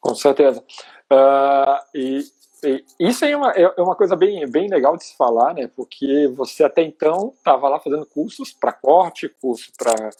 [0.00, 0.64] Com certeza.
[1.12, 2.24] Uh, e,
[2.64, 5.68] e, isso é uma, é uma coisa bem, bem legal de se falar, né?
[5.76, 10.10] Porque você até então estava lá fazendo cursos para corte, curso para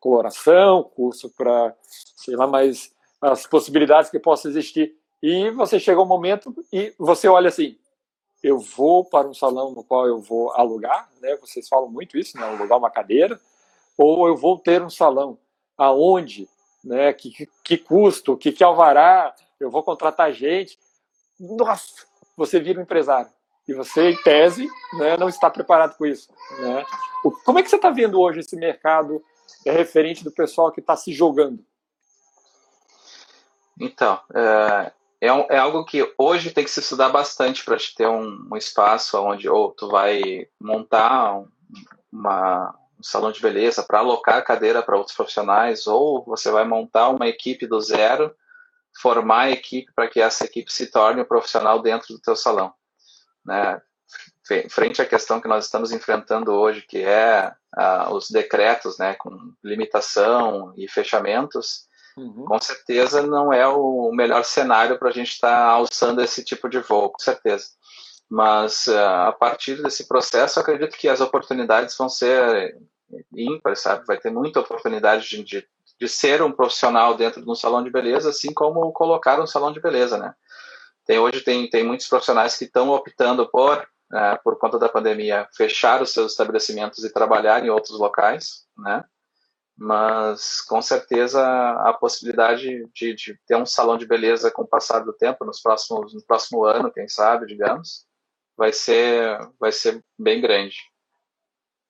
[0.00, 1.74] coloração, curso para,
[2.16, 4.94] sei lá, mais as possibilidades que possam existir.
[5.22, 7.76] E você chega um momento e você olha assim,
[8.42, 11.36] eu vou para um salão no qual eu vou alugar, né?
[11.36, 12.44] Vocês falam muito isso, né?
[12.44, 13.38] Alugar uma cadeira,
[13.96, 15.38] ou eu vou ter um salão
[15.76, 16.48] aonde,
[16.84, 17.12] né?
[17.12, 20.78] Que, que custo, que, que alvará, eu vou contratar gente.
[21.38, 23.30] Nossa, você vira um empresário
[23.68, 26.32] e você, em tese, né, não está preparado com isso.
[26.58, 26.84] Né?
[27.44, 29.22] Como é que você está vendo hoje esse mercado
[29.66, 31.62] é referente do pessoal que está se jogando?
[33.78, 38.08] Então, é, é, é, algo que hoje tem que se estudar bastante para te ter
[38.08, 41.48] um, um, espaço onde ou tu vai montar um,
[42.10, 47.08] uma, um salão de beleza para alocar cadeira para outros profissionais, ou você vai montar
[47.08, 48.34] uma equipe do zero,
[49.00, 52.72] formar a equipe para que essa equipe se torne um profissional dentro do teu salão.
[53.44, 53.80] Né?
[54.70, 59.52] Frente à questão que nós estamos enfrentando hoje, que é uh, os decretos né, com
[59.62, 62.44] limitação e fechamentos, Uhum.
[62.46, 66.68] Com certeza não é o melhor cenário para a gente estar tá alçando esse tipo
[66.68, 67.68] de voo, com certeza.
[68.28, 72.76] Mas uh, a partir desse processo, acredito que as oportunidades vão ser
[73.34, 74.04] ímpares, sabe?
[74.06, 77.90] Vai ter muita oportunidade de, de, de, ser um profissional dentro de um salão de
[77.90, 80.34] beleza, assim como colocar um salão de beleza, né?
[81.06, 85.48] Tem, hoje tem, tem muitos profissionais que estão optando por, uh, por conta da pandemia,
[85.56, 89.02] fechar os seus estabelecimentos e trabalhar em outros locais, né?
[89.78, 95.04] mas com certeza a possibilidade de, de, ter um salão de beleza com o passar
[95.04, 98.07] do tempo, nos próximos, no próximo ano, quem sabe, digamos,
[98.58, 100.76] vai ser, vai ser bem grande.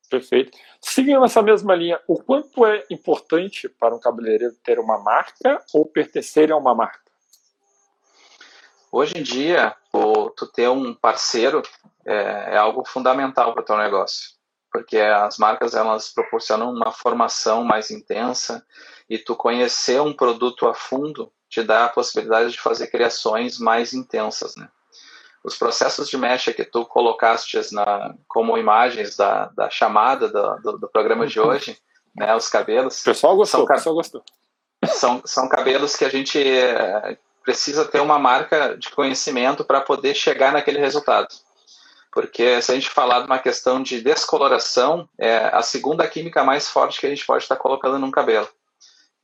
[0.09, 0.57] Perfeito.
[0.81, 5.85] Seguindo essa mesma linha, o quanto é importante para um cabeleireiro ter uma marca ou
[5.85, 7.11] pertencer a uma marca?
[8.92, 11.62] Hoje em dia, o, tu ter um parceiro
[12.07, 14.38] é, é algo fundamental para o teu negócio
[14.70, 18.64] porque as marcas elas proporcionam uma formação mais intensa
[19.09, 23.94] e tu conhecer um produto a fundo te dá a possibilidade de fazer criações mais
[23.94, 24.68] intensas, né?
[25.44, 30.79] Os processos de mecha que tu colocaste na, como imagens da, da chamada do, do,
[30.79, 31.48] do programa de uhum.
[31.48, 31.79] hoje,
[32.16, 33.01] né, os cabelos.
[33.01, 34.22] O pessoal gostou, são, o pessoal gostou.
[34.87, 40.14] São, são cabelos que a gente é, precisa ter uma marca de conhecimento para poder
[40.14, 41.29] chegar naquele resultado
[42.18, 46.68] porque se a gente falar de uma questão de descoloração, é a segunda química mais
[46.68, 48.48] forte que a gente pode estar colocando num cabelo.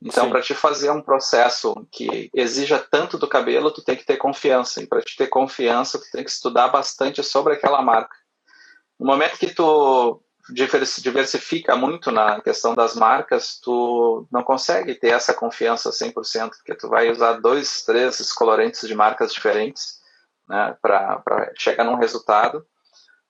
[0.01, 4.17] Então, para te fazer um processo que exija tanto do cabelo, tu tem que ter
[4.17, 4.81] confiança.
[4.81, 8.15] E para te ter confiança, tu tem que estudar bastante sobre aquela marca.
[8.99, 15.33] No momento que tu diversifica muito na questão das marcas, tu não consegue ter essa
[15.33, 19.99] confiança 100%, porque tu vai usar dois, três colorantes de marcas diferentes
[20.47, 22.65] né, para chegar num resultado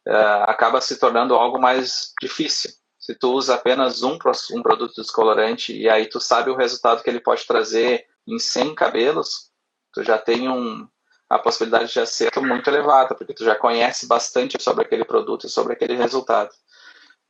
[0.08, 2.71] uh, acaba se tornando algo mais difícil.
[3.06, 4.18] Se tu usa apenas um,
[4.54, 8.74] um produto descolorante e aí tu sabe o resultado que ele pode trazer em 100
[8.74, 9.52] cabelos,
[9.94, 10.88] tu já tem um,
[11.30, 15.50] a possibilidade de acerto muito elevada, porque tu já conhece bastante sobre aquele produto e
[15.50, 16.50] sobre aquele resultado.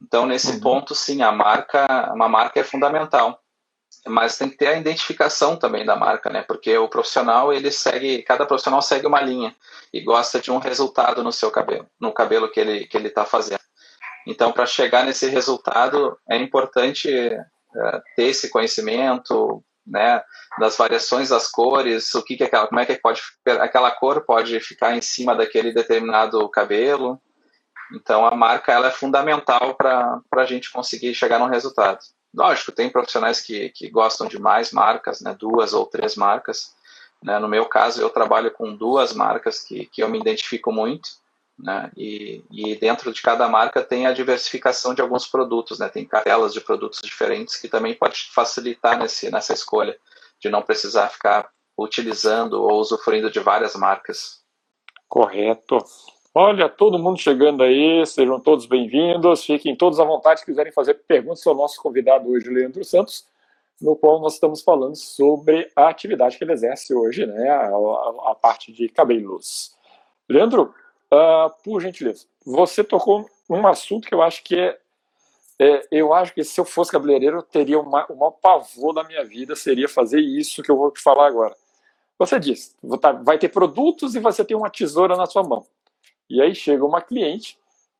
[0.02, 0.60] Então, nesse uhum.
[0.62, 3.38] ponto, sim, a marca, uma marca é fundamental
[4.08, 6.44] mas tem que ter a identificação também da marca, né?
[6.44, 9.56] Porque o profissional ele segue, cada profissional segue uma linha
[9.92, 13.26] e gosta de um resultado no seu cabelo, no cabelo que ele que ele está
[13.26, 13.64] fazendo.
[14.28, 20.24] Então, para chegar nesse resultado é importante é, ter esse conhecimento, né?
[20.60, 23.22] Das variações das cores, o que, que é aquela, como é que pode
[23.60, 27.22] aquela cor pode ficar em cima daquele determinado cabelo.
[27.94, 32.00] Então, a marca ela é fundamental para a gente conseguir chegar num resultado.
[32.34, 36.74] Lógico, tem profissionais que, que gostam de mais marcas, né, duas ou três marcas.
[37.24, 37.38] Né?
[37.40, 41.10] No meu caso, eu trabalho com duas marcas que, que eu me identifico muito.
[41.58, 41.91] Né?
[41.96, 45.88] E, e, dentro de cada marca tem a diversificação de alguns produtos, né?
[45.88, 49.98] Tem cartelas de produtos diferentes que também pode facilitar nesse, nessa escolha
[50.39, 54.44] de não precisar ficar utilizando ou usufruindo de várias marcas.
[55.08, 55.78] Correto.
[56.34, 60.96] Olha, todo mundo chegando aí, sejam todos bem-vindos, fiquem todos à vontade se quiserem fazer
[61.08, 63.26] perguntas ao nosso convidado hoje, Leandro Santos,
[63.82, 68.32] no qual nós estamos falando sobre a atividade que ele exerce hoje, né, a, a,
[68.32, 69.74] a parte de cabelos.
[70.28, 70.74] Leandro,
[71.15, 74.78] uh, por gentileza, você tocou num assunto que eu acho que é,
[75.60, 79.04] é, eu acho que se eu fosse cabeleireiro, eu teria uma, o maior pavor da
[79.04, 81.56] minha vida, seria fazer isso que eu vou te falar agora.
[82.17, 85.65] Você disse, tá, vai ter produtos e você tem uma tesoura na sua mão.
[86.30, 87.58] E aí chega uma cliente,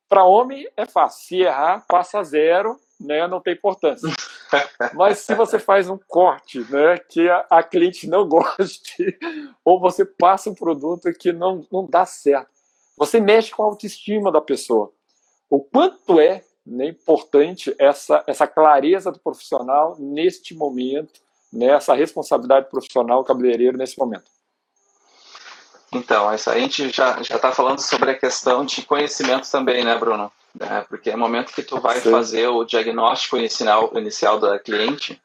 [0.08, 4.08] para homem é fácil, se errar, passa zero, né, não tem importância.
[4.94, 9.18] Mas se você faz um corte, né, que a, a, cliente não goste,
[9.64, 12.55] ou você passa um produto que não, não dá certo,
[12.96, 14.92] você mexe com a autoestima da pessoa.
[15.50, 21.20] O quanto é né, importante essa, essa clareza do profissional neste momento,
[21.52, 24.24] né, essa responsabilidade profissional cabeleireiro nesse momento.
[25.92, 30.32] Então, isso a gente já está falando sobre a questão de conhecimento também, né, Bruno?
[30.58, 32.10] É, porque é o momento que tu vai Sim.
[32.10, 35.20] fazer o diagnóstico inicial, inicial da cliente,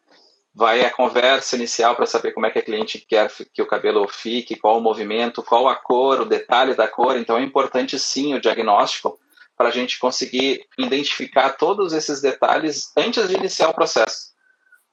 [0.54, 4.08] vai a conversa inicial para saber como é que a cliente quer que o cabelo
[4.08, 7.18] fique, qual o movimento, qual a cor, o detalhe da cor.
[7.18, 9.20] Então é importante sim o diagnóstico
[9.56, 14.32] para a gente conseguir identificar todos esses detalhes antes de iniciar o processo.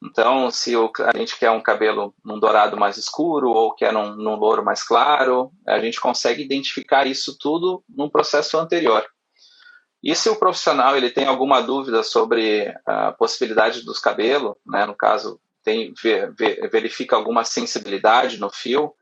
[0.02, 4.14] Então, se o, a gente quer um cabelo num dourado mais escuro ou quer num,
[4.14, 9.04] num louro mais claro, a gente consegue identificar isso tudo num processo anterior.
[10.02, 14.94] E se o profissional ele tem alguma dúvida sobre a possibilidade dos cabelos, né, no
[14.94, 15.92] caso, tem,
[16.70, 18.94] verifica alguma sensibilidade no fio,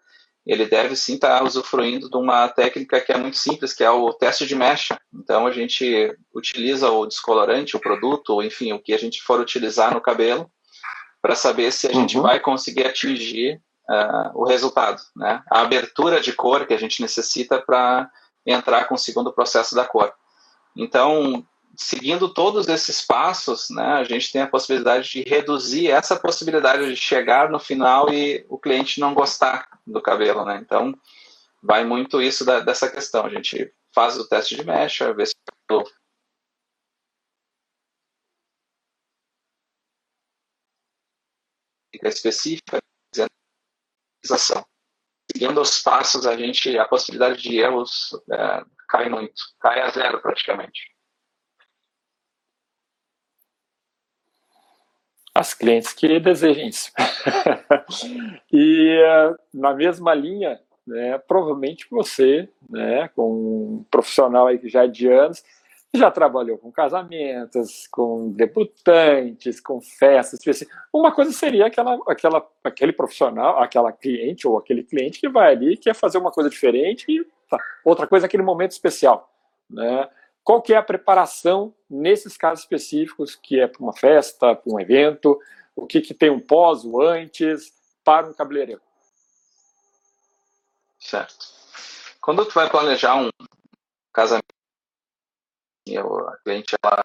[0.46, 4.12] ele deve sim estar usufruindo de uma técnica que é muito simples, que é o
[4.12, 4.96] teste de mecha.
[5.12, 9.40] Então, a gente utiliza o descolorante, o produto, ou enfim, o que a gente for
[9.40, 10.48] utilizar no cabelo,
[11.20, 12.02] para saber se a uhum.
[12.02, 15.42] gente vai conseguir atingir uh, o resultado, né?
[15.50, 18.08] A abertura de cor que a gente necessita para
[18.46, 20.12] entrar com o segundo processo da cor.
[20.76, 21.44] Então,
[21.76, 26.96] seguindo todos esses passos, né, a gente tem a possibilidade de reduzir essa possibilidade de
[26.96, 30.58] chegar no final e o cliente não gostar do cabelo, né?
[30.60, 30.94] Então,
[31.62, 33.26] vai muito isso da, dessa questão.
[33.26, 35.34] A gente faz o teste de mecha, vê se
[42.02, 42.78] específica,
[45.32, 50.20] seguindo os passos, a gente a possibilidade de erros é, cai muito, cai a zero
[50.20, 50.95] praticamente.
[55.36, 56.90] As clientes que desejem isso.
[58.50, 58.98] e
[59.52, 65.08] na mesma linha, né, provavelmente você, né, com um profissional aí que já é de
[65.08, 65.44] anos,
[65.92, 70.40] já trabalhou com casamentos, com debutantes, com festas.
[70.90, 75.76] Uma coisa seria aquela, aquela, aquele profissional, aquela cliente ou aquele cliente que vai ali
[75.76, 77.58] quer fazer uma coisa diferente e tá.
[77.84, 79.30] outra coisa é aquele momento especial,
[79.68, 80.08] né?
[80.46, 84.78] Qual que é a preparação nesses casos específicos que é para uma festa, para um
[84.78, 85.36] evento?
[85.74, 88.80] O que, que tem um pós, o antes para um cabeleireiro?
[91.00, 91.34] Certo.
[92.20, 93.28] Quando tu vai planejar um
[94.12, 94.44] casamento
[95.88, 97.04] a cliente ela,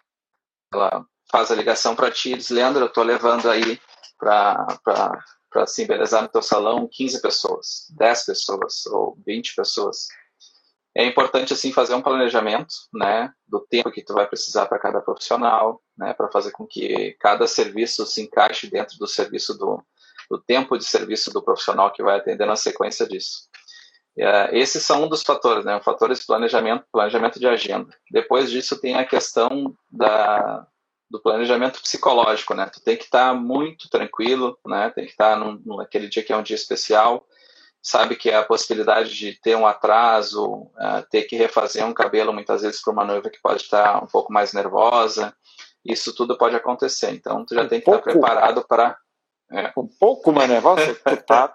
[0.72, 3.80] ela faz a ligação para ti e diz, Leandro, eu estou levando aí
[4.20, 10.06] para se embelezar no teu salão 15 pessoas, 10 pessoas ou 20 pessoas.
[10.94, 15.00] É importante assim fazer um planejamento, né, do tempo que tu vai precisar para cada
[15.00, 19.82] profissional, né, para fazer com que cada serviço se encaixe dentro do serviço do,
[20.30, 23.48] do tempo de serviço do profissional que vai atender na sequência disso.
[24.18, 25.80] É, esses são um dos fatores, né?
[25.82, 27.88] Fatores planejamento, planejamento de agenda.
[28.10, 30.66] Depois disso tem a questão da,
[31.10, 32.66] do planejamento psicológico, né?
[32.66, 34.90] Tu tem que estar tá muito tranquilo, né?
[34.90, 37.26] Tem que estar tá naquele dia que é um dia especial.
[37.82, 42.62] Sabe que a possibilidade de ter um atraso, uh, ter que refazer um cabelo muitas
[42.62, 45.34] vezes para uma noiva que pode estar um pouco mais nervosa,
[45.84, 47.10] isso tudo pode acontecer.
[47.10, 48.96] Então tu já um tem que pouco, estar preparado para
[49.50, 49.72] é.
[49.76, 50.94] um pouco mais nervosa.
[51.04, 51.50] Tu tá,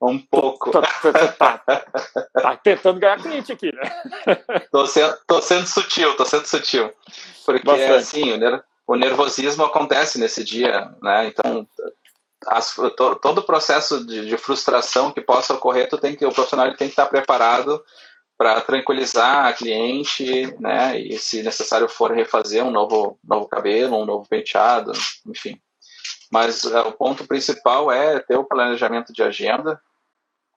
[0.00, 0.72] Um pouco.
[0.72, 1.86] Tá, tá, tá,
[2.32, 3.82] tá, tentando ganhar cliente aqui, né?
[4.72, 6.92] Tô sendo, tô sendo sutil, tô sendo sutil.
[7.46, 7.92] Porque, Bastante.
[7.92, 8.32] assim,
[8.86, 11.28] o, nervosismo acontece nesse dia, né?
[11.28, 11.66] Então,
[12.46, 16.32] as, to, todo o processo de, de, frustração que possa ocorrer, tu tem que, o
[16.32, 17.82] profissional tem que estar preparado
[18.36, 20.98] para tranquilizar a cliente, né?
[20.98, 24.92] E se necessário for refazer um novo, novo cabelo, um novo penteado,
[25.26, 25.60] enfim.
[26.30, 29.80] Mas é, o ponto principal é ter o planejamento de agenda,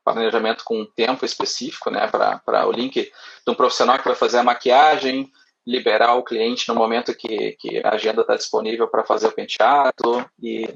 [0.04, 4.38] planejamento com um tempo específico, né, para o link de um profissional que vai fazer
[4.38, 5.30] a maquiagem,
[5.66, 10.30] liberar o cliente no momento que, que a agenda está disponível para fazer o penteado
[10.42, 10.70] e,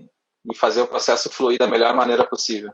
[0.46, 2.72] e fazer o processo fluir da melhor maneira possível.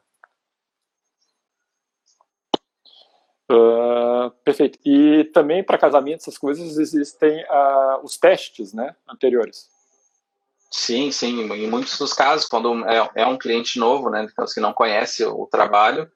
[3.49, 4.79] Uh, perfeito.
[4.83, 9.69] E também para casamento, essas coisas, existem uh, os testes né, anteriores.
[10.71, 11.41] Sim, sim.
[11.41, 15.23] Em muitos dos casos, quando é, é um cliente novo, né, então, que não conhece
[15.23, 16.11] o trabalho,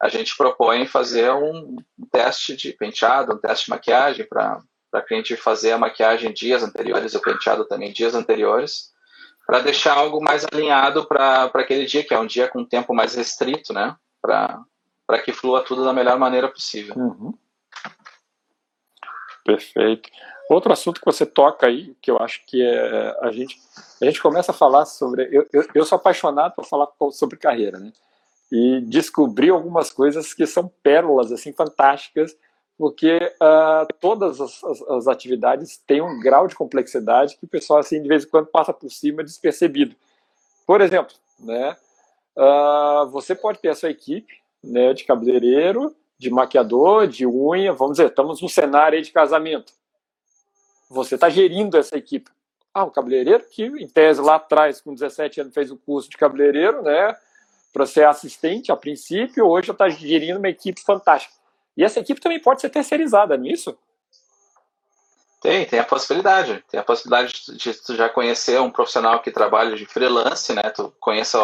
[0.00, 1.76] a gente propõe fazer um
[2.10, 4.60] teste de penteado, um teste de maquiagem para
[4.92, 8.91] a cliente fazer a maquiagem dias anteriores, o penteado também dias anteriores,
[9.52, 13.14] para deixar algo mais alinhado para aquele dia, que é um dia com tempo mais
[13.14, 13.94] restrito, né?
[14.18, 14.64] Para
[15.22, 16.94] que flua tudo da melhor maneira possível.
[16.96, 17.34] Uhum.
[19.44, 20.08] Perfeito.
[20.48, 23.60] Outro assunto que você toca aí, que eu acho que é a gente
[24.00, 27.78] a gente começa a falar sobre eu, eu, eu sou apaixonado por falar sobre carreira,
[27.78, 27.92] né?
[28.50, 32.34] e descobri algumas coisas que são pérolas assim fantásticas,
[32.82, 37.78] porque uh, todas as, as, as, atividades têm um grau de complexidade que o pessoal
[37.78, 39.94] assim de vez em quando passa por cima despercebido.
[40.66, 41.76] Por exemplo, né,
[42.36, 47.98] uh, você pode ter a sua equipe né, de cabeleireiro, de maquiador, de unha, vamos
[47.98, 49.72] dizer, estamos num cenário de casamento.
[50.90, 52.32] Você está gerindo essa equipe.
[52.74, 56.16] Ah, o cabeleireiro que, em tese, lá atrás, com 17 anos, fez o curso de
[56.16, 57.16] cabeleireiro, né?
[57.72, 61.41] para ser assistente a princípio, hoje estou gerindo uma equipe fantástica.
[61.76, 63.76] E essa equipe também pode ser terceirizada nisso?
[65.42, 66.64] Tem, tem a possibilidade.
[66.70, 70.62] Tem a possibilidade de, tu já conhecer um profissional que trabalha de freelance, né?
[70.70, 71.38] Tu conheça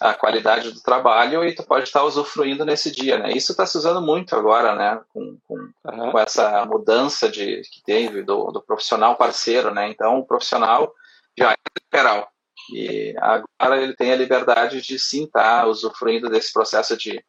[0.00, 3.32] a, a qualidade do trabalho e tu pode estar usufruindo nesse dia, né?
[3.32, 5.00] Isso está se usando muito agora, né?
[5.12, 6.12] Com, com, uhum.
[6.12, 9.88] com, essa mudança de, que teve do, do profissional parceiro, né?
[9.88, 10.94] Então, o profissional
[11.36, 12.28] já é liberal.
[12.72, 17.22] E agora ele tem a liberdade de sim estar tá usufruindo desse processo de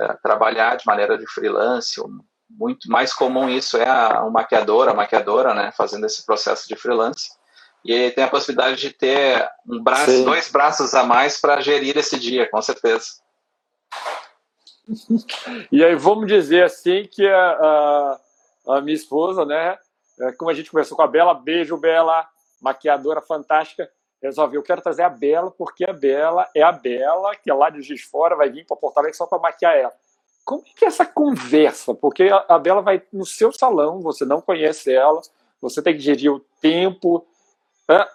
[0.00, 2.00] uh, trabalhar de maneira de freelance.
[2.48, 6.76] Muito mais comum isso é a, um maquiador, a maquiadora, né, fazendo esse processo de
[6.76, 7.30] freelance.
[7.84, 10.24] E tem a possibilidade de ter um braço, sim.
[10.24, 13.06] dois braços a mais para gerir esse dia, com certeza.
[15.70, 18.20] E aí vamos dizer assim que a, a,
[18.76, 19.78] a minha esposa, né,
[20.20, 22.26] é, como a gente conversou com a Bela, beijo Bela,
[22.60, 23.90] maquiadora fantástica,
[24.22, 27.70] resolvi, eu quero trazer a Bela, porque a Bela é a Bela, que é lá
[27.70, 29.92] de Giz Fora, vai vir para Porto Alegre só para maquiar ela.
[30.44, 31.94] Como é que é essa conversa?
[31.94, 35.20] Porque a Bela vai no seu salão, você não conhece ela,
[35.60, 37.26] você tem que gerir o tempo.
[37.88, 38.06] É,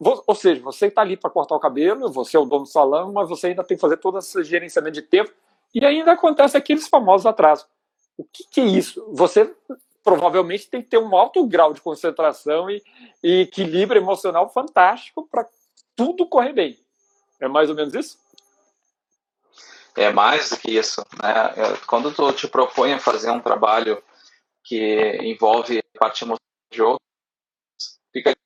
[0.00, 3.12] ou seja, você está ali para cortar o cabelo, você é o dono do salão,
[3.12, 5.30] mas você ainda tem que fazer todo esse gerenciamento de tempo,
[5.74, 7.66] e ainda acontece aqueles famosos atrasos.
[8.16, 9.04] O que, que é isso?
[9.12, 9.52] Você
[10.04, 12.82] provavelmente tem que ter um alto grau de concentração e,
[13.22, 15.48] e equilíbrio emocional fantástico para
[15.96, 16.78] tudo correr bem.
[17.40, 18.18] É mais ou menos isso?
[19.96, 21.00] É mais do que isso.
[21.22, 21.32] Né?
[21.56, 24.02] É, quando tu te propõe a fazer um trabalho
[24.62, 26.40] que envolve parte emocional
[26.70, 27.08] de outros,
[28.12, 28.36] fica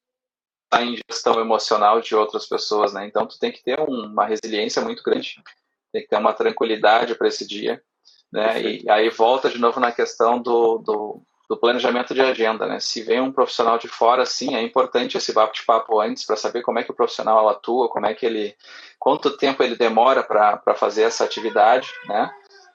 [0.81, 3.07] em gestão emocional de outras pessoas, né?
[3.07, 5.43] Então tu tem que ter uma resiliência muito grande,
[5.91, 7.83] tem que ter uma tranquilidade para esse dia,
[8.31, 8.61] né?
[8.61, 12.79] E aí volta de novo na questão do, do do planejamento de agenda, né?
[12.79, 16.79] Se vem um profissional de fora, sim, é importante esse bate-papo antes para saber como
[16.79, 18.55] é que o profissional atua, como é que ele,
[18.99, 22.31] quanto tempo ele demora para fazer essa atividade, né?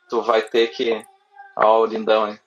[0.10, 1.06] Tu vai ter que,
[1.56, 2.40] ó, o lindão, hein?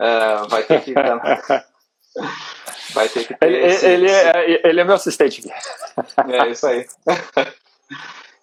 [0.00, 0.92] Uh, vai ter que
[2.92, 5.48] vai ter que ter ele, esse, ele, é, ele é meu assistente.
[6.28, 6.84] É isso aí.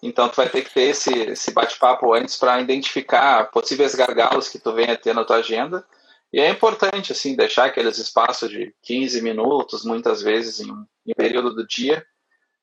[0.02, 4.58] Então, tu vai ter que ter esse, esse bate-papo antes para identificar possíveis gargalos que
[4.58, 5.84] tu venha ter na tua agenda
[6.32, 11.14] e é importante, assim, deixar aqueles espaços de 15 minutos, muitas vezes em um, em
[11.14, 12.04] período do dia,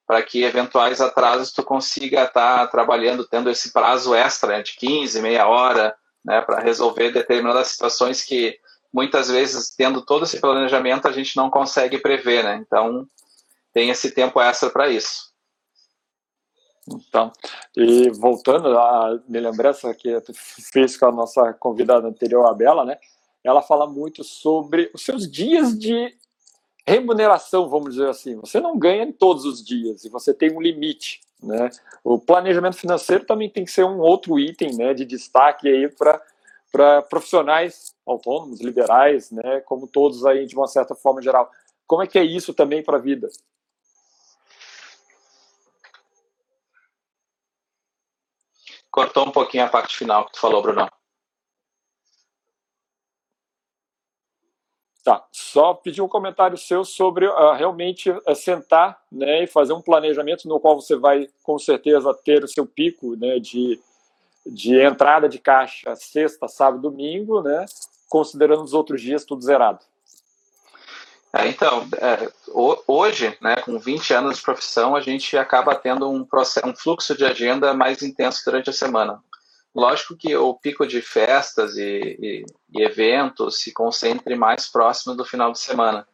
[0.05, 5.22] para que eventuais atrasos tu consiga estar tá trabalhando, tendo esse prazo extra de 15,
[5.22, 5.93] meia hora,
[6.24, 8.57] né, para resolver determinadas situações que
[8.93, 12.55] muitas vezes, tendo todo esse planejamento, a gente não consegue prever, né?
[12.55, 13.05] Então,
[13.74, 15.28] tem esse tempo extra para isso.
[16.89, 17.34] Então,
[17.76, 20.34] e voltando à minha lembrança que tu
[20.72, 22.97] fez com a nossa convidada anterior, a Bela, né?
[23.48, 26.14] Ela fala muito sobre os seus dias de
[26.86, 28.36] remuneração, vamos dizer assim.
[28.41, 31.22] Você não ganha em todos os dias e você tem um limite.
[31.41, 31.70] Né?
[32.04, 37.02] O planejamento financeiro também tem que ser um outro item né, de destaque aí para
[37.04, 41.50] profissionais autônomos, liberais, né, como todos aí de uma certa forma geral.
[41.86, 43.30] Como é que é isso também para a vida?
[48.91, 50.89] Cortou um pouquinho a parte final que tu falou, Bruno.
[55.08, 59.82] Tá, só pedir um comentário seu sobre uh, realmente uh, sentar né, e fazer um
[59.82, 63.80] planejamento no qual você vai, com certeza, ter o seu pico né, de,
[64.45, 67.66] de entrada de caixa sexta, sábado, domingo, né?
[68.10, 69.80] Considerando os outros dias tudo zerado.
[71.32, 72.30] É, então, é,
[72.86, 77.16] hoje, né, com 20 anos de profissão, a gente acaba tendo um, processo, um fluxo
[77.16, 79.24] de agenda mais intenso durante a semana.
[79.78, 85.23] Lógico que o pico de festas e, e, e eventos se concentre mais próximo do
[85.23, 86.07] final de semana.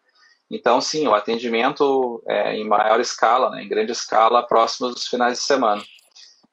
[0.52, 5.38] Então, sim, o atendimento é em maior escala, né, em grande escala, próximo dos finais
[5.38, 5.82] de semana.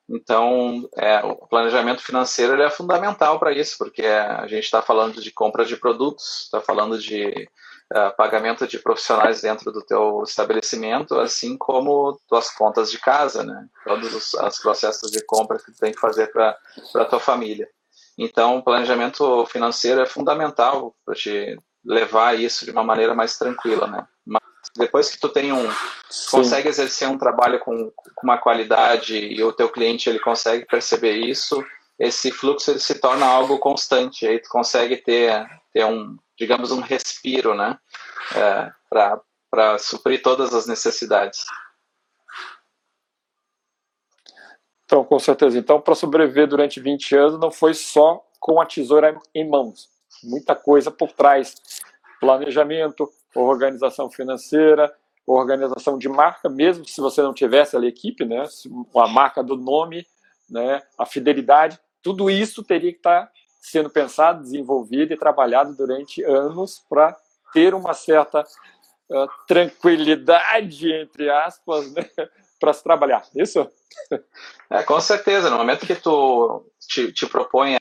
[0.09, 5.33] Então, é, o planejamento financeiro é fundamental para isso, porque a gente está falando de
[5.33, 7.49] compra de produtos, está falando de
[7.93, 13.67] uh, pagamento de profissionais dentro do teu estabelecimento, assim como tuas contas de casa, né?
[13.85, 16.57] Todos os, os processos de compra que tu tem que fazer para
[16.97, 17.69] a tua família.
[18.17, 23.87] Então, o planejamento financeiro é fundamental para te levar isso de uma maneira mais tranquila,
[23.87, 24.07] né?
[24.27, 24.43] Mas
[24.77, 25.71] depois que tu tem um
[26.11, 26.31] Sim.
[26.31, 31.15] consegue exercer um trabalho com, com, uma qualidade e o teu cliente ele consegue perceber
[31.15, 31.65] isso,
[31.99, 34.27] esse fluxo ele se torna algo constante.
[34.27, 37.79] Aí tu consegue ter ter um digamos um respiro, né?
[38.35, 38.73] É,
[39.49, 41.45] para suprir todas as necessidades.
[44.85, 45.57] Então, com certeza.
[45.57, 49.89] Então, para sobreviver durante 20 anos, não foi só com a tesoura em mãos
[50.23, 51.55] muita coisa por trás.
[52.21, 54.93] Planejamento, organização financeira,
[55.27, 58.45] organização de marca, mesmo se você não tivesse ali equipe, né,
[58.97, 60.07] a marca do nome,
[60.49, 63.31] né, a fidelidade, tudo isso teria que estar
[63.61, 67.17] sendo pensado, desenvolvido e trabalhado durante anos para
[67.53, 72.03] ter uma certa uh, tranquilidade, entre aspas, né,
[72.59, 73.25] para se trabalhar.
[73.35, 73.71] Isso?
[74.71, 75.51] É, com certeza.
[75.51, 77.77] No momento que tu te, te propõe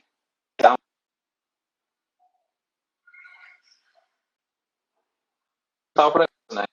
[5.94, 6.64] para né?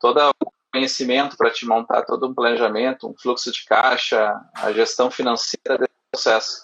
[0.00, 5.10] todo o conhecimento para te montar todo um planejamento, um fluxo de caixa, a gestão
[5.10, 6.63] financeira desse processo.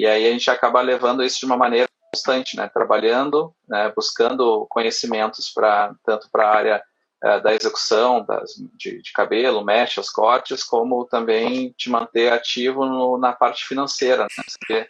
[0.00, 2.66] E aí a gente acaba levando isso de uma maneira constante, né?
[2.66, 3.92] Trabalhando, né?
[3.94, 6.82] buscando conhecimentos para tanto para a área
[7.22, 12.86] é, da execução das, de, de, cabelo, mecha, os cortes, como também te manter ativo
[12.86, 14.26] no, na parte financeira,
[14.70, 14.86] né?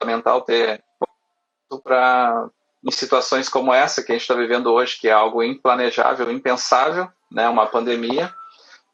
[0.00, 0.82] fundamental ter
[1.84, 2.50] para
[2.84, 7.08] em situações como essa que a gente está vivendo hoje, que é algo implanejável, impensável,
[7.30, 8.32] né, uma pandemia,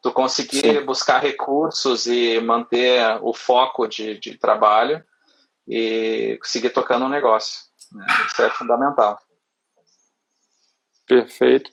[0.01, 0.85] tu conseguir Sim.
[0.85, 5.03] buscar recursos e manter o foco de, de trabalho
[5.67, 7.61] e seguir tocando o um negócio.
[7.91, 8.05] Né?
[8.27, 9.19] Isso é fundamental.
[11.05, 11.69] Perfeito.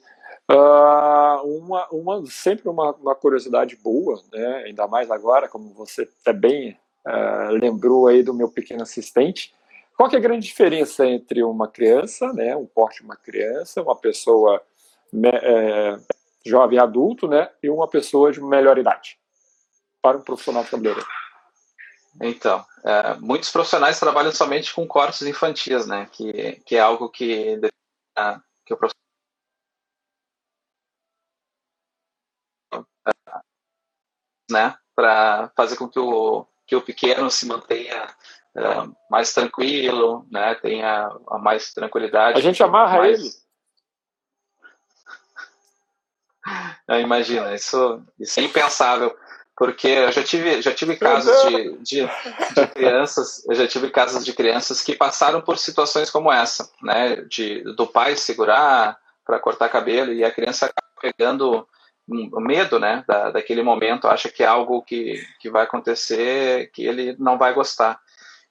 [0.50, 4.64] Uh, uma, uma, sempre uma, uma, curiosidade boa, né?
[4.66, 9.54] ainda mais agora, como você bem uh, lembrou aí do meu pequeno assistente.
[9.99, 13.82] Qual que é a grande diferença entre uma criança, né, um porte de uma criança,
[13.82, 14.62] uma pessoa
[15.12, 15.96] é,
[16.46, 19.18] jovem adulto, né, e uma pessoa de melhor idade
[20.01, 21.09] para um profissional de cabeleireiro?
[22.22, 27.59] Então, é, muitos profissionais trabalham somente com cortes infantis, né, que, que é algo que,
[28.64, 28.99] que o profissional
[34.49, 38.14] né, para fazer com que o, que o pequeno se mantenha
[38.57, 40.55] uh, mais tranquilo, né?
[40.57, 42.38] Tenha a mais tranquilidade.
[42.38, 43.18] A gente amarra mais...
[43.18, 43.30] ele.
[47.03, 49.14] Imagina, isso, isso é impensável,
[49.57, 52.09] porque eu já tive, já tive casos de, de,
[52.55, 57.16] de, crianças, eu já tive casos de crianças que passaram por situações como essa, né?
[57.22, 61.68] De, do pai segurar para cortar cabelo e a criança acaba pegando
[62.09, 66.84] o medo, né, da, daquele momento, acha que é algo que, que vai acontecer, que
[66.84, 68.01] ele não vai gostar.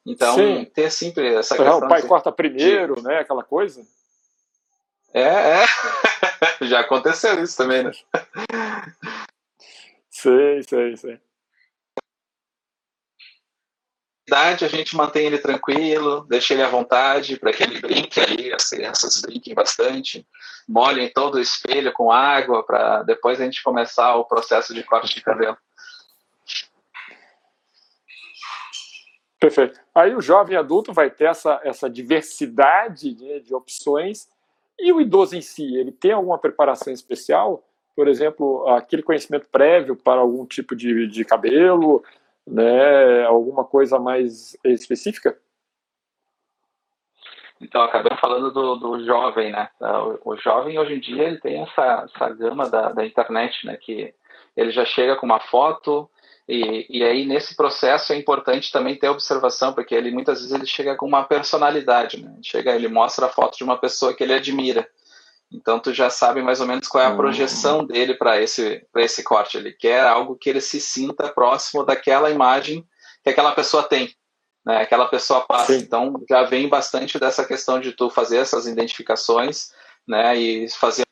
[0.07, 0.65] Então, Sim.
[0.65, 1.79] ter sempre essa questão...
[1.79, 3.03] o pai de, corta primeiro, de...
[3.03, 3.85] né, aquela coisa.
[5.13, 5.65] É, é.
[6.65, 7.91] Já aconteceu isso também, né?
[10.09, 11.19] Sei, sei, sei
[14.33, 18.69] a gente mantém ele tranquilo, deixa ele à vontade para que ele brinque ali, as
[18.69, 20.27] crianças brinquem bastante,
[20.67, 25.15] molhem todo o espelho com água para depois a gente começar o processo de corte
[25.15, 25.57] de cabelo.
[29.39, 29.79] Perfeito.
[29.93, 34.27] Aí o jovem adulto vai ter essa, essa diversidade de, de opções
[34.79, 37.63] e o idoso em si, ele tem alguma preparação especial?
[37.95, 42.03] Por exemplo, aquele conhecimento prévio para algum tipo de, de cabelo,
[42.45, 45.37] né, alguma coisa mais específica?
[47.59, 49.67] Então, acabamos falando do, do jovem, né?
[49.81, 53.75] O, o, jovem, hoje em dia, ele tem essa, essa gama da, da internet, né?
[53.77, 54.13] Que
[54.55, 56.07] ele já chega com uma foto,
[56.47, 60.65] E, e aí, nesse processo, é importante também ter observação, porque ele muitas vezes ele
[60.65, 62.37] chega com uma personalidade, né?
[62.41, 64.89] Chega, ele mostra a foto de uma pessoa que ele admira.
[65.51, 69.23] Então, tu já sabe mais ou menos qual é a projeção dele para esse, esse
[69.23, 69.57] corte.
[69.57, 72.87] Ele quer algo que ele se sinta próximo daquela imagem
[73.23, 74.13] que aquela pessoa tem,
[74.65, 74.81] né?
[74.81, 75.73] Aquela pessoa passa.
[75.73, 75.79] Sim.
[75.79, 79.73] Então, já vem bastante dessa questão de tu fazer essas identificações,
[80.07, 80.37] né?
[80.37, 81.03] E fazer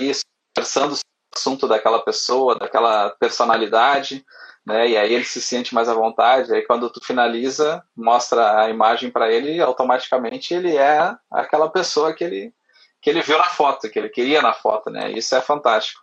[0.00, 0.22] isso,
[0.56, 0.96] conversando
[1.36, 4.24] assunto daquela pessoa, daquela personalidade,
[4.66, 4.88] né?
[4.88, 6.52] E aí ele se sente mais à vontade.
[6.52, 12.24] Aí quando tu finaliza, mostra a imagem para ele, automaticamente ele é aquela pessoa que
[12.24, 12.54] ele
[13.00, 15.12] que ele viu na foto, que ele queria na foto, né?
[15.12, 16.00] Isso é fantástico.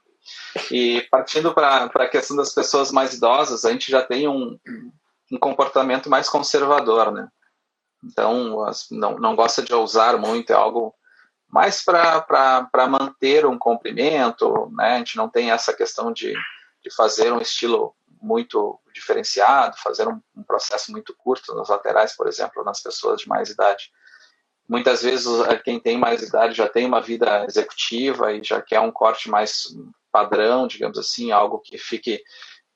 [0.70, 4.56] E partindo para a questão das pessoas mais idosas, a gente já tem um,
[5.32, 7.28] um comportamento mais conservador, né?
[8.04, 10.94] Então, não, não gosta de ousar muito, é algo
[11.52, 14.96] mais para manter um comprimento, né?
[14.96, 16.34] A gente não tem essa questão de,
[16.82, 22.28] de fazer um estilo muito diferenciado, fazer um, um, processo muito curto nas laterais, por
[22.28, 23.92] exemplo, nas pessoas de mais idade.
[24.70, 25.28] Muitas vezes
[25.66, 29.68] quem tem mais idade já tem uma vida executiva e já quer um corte mais
[30.10, 32.24] padrão, digamos assim, algo que fique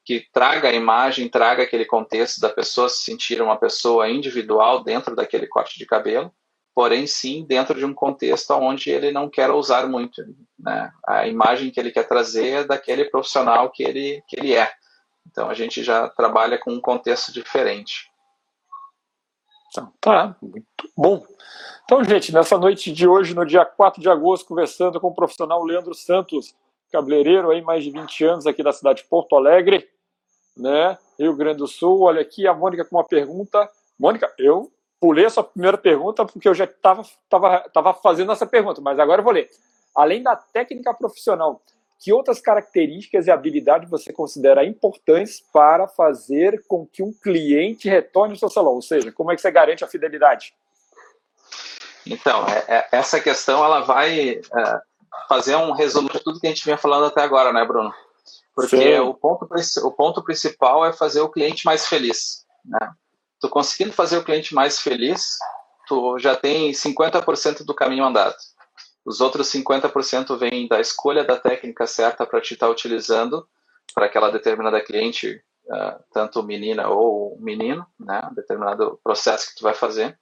[0.04, 5.16] que traga a imagem, traga aquele contexto da pessoa se sentir uma pessoa individual dentro
[5.16, 6.32] daquele corte de cabelo
[6.76, 10.22] porém sim dentro de um contexto onde ele não quer usar muito.
[10.60, 10.92] Né?
[11.08, 14.70] A imagem que ele quer trazer é daquele profissional que ele, que ele é.
[15.26, 18.12] Então a gente já trabalha com um contexto diferente.
[19.70, 20.66] Então, tá, muito
[20.96, 21.26] bom.
[21.86, 25.64] Então, gente, nessa noite de hoje, no dia 4 de agosto, conversando com o profissional
[25.64, 26.56] Leandro Santos,
[26.92, 29.88] cabeleireiro aí, mais de 20 anos aqui da cidade de Porto Alegre,
[30.58, 30.98] né?
[31.20, 32.02] Rio Grande do Sul.
[32.02, 33.70] Olha aqui a Mônica com uma pergunta.
[34.00, 38.46] Mônica, eu pulei a sua primeira pergunta porque eu já estava tava, tava fazendo essa
[38.46, 39.50] pergunta, mas agora eu vou ler.
[39.96, 41.62] Além da técnica profissional,
[42.00, 48.34] que outras características e habilidades você considera importantes para fazer com que um cliente retorne
[48.34, 48.74] ao seu salão?
[48.74, 50.54] Ou seja, como é que você garante a fidelidade?
[52.06, 54.80] Então, é, é, essa questão ela vai é,
[55.28, 57.94] fazer um resumo de tudo que a gente vinha falando até agora, né, Bruno?
[58.54, 59.48] Porque o ponto,
[59.84, 62.46] o ponto principal é fazer o cliente mais feliz.
[62.64, 62.92] Né?
[63.46, 65.38] Tu conseguindo fazer o cliente mais feliz,
[65.88, 68.36] tu já tem 50% do caminho andado.
[69.06, 73.48] Os outros 50% vêm da escolha da técnica certa para te estar tá utilizando
[73.94, 79.76] para aquela determinada cliente, uh, tanto menina ou menino, né, determinado processo que tu vai
[79.76, 80.18] fazer.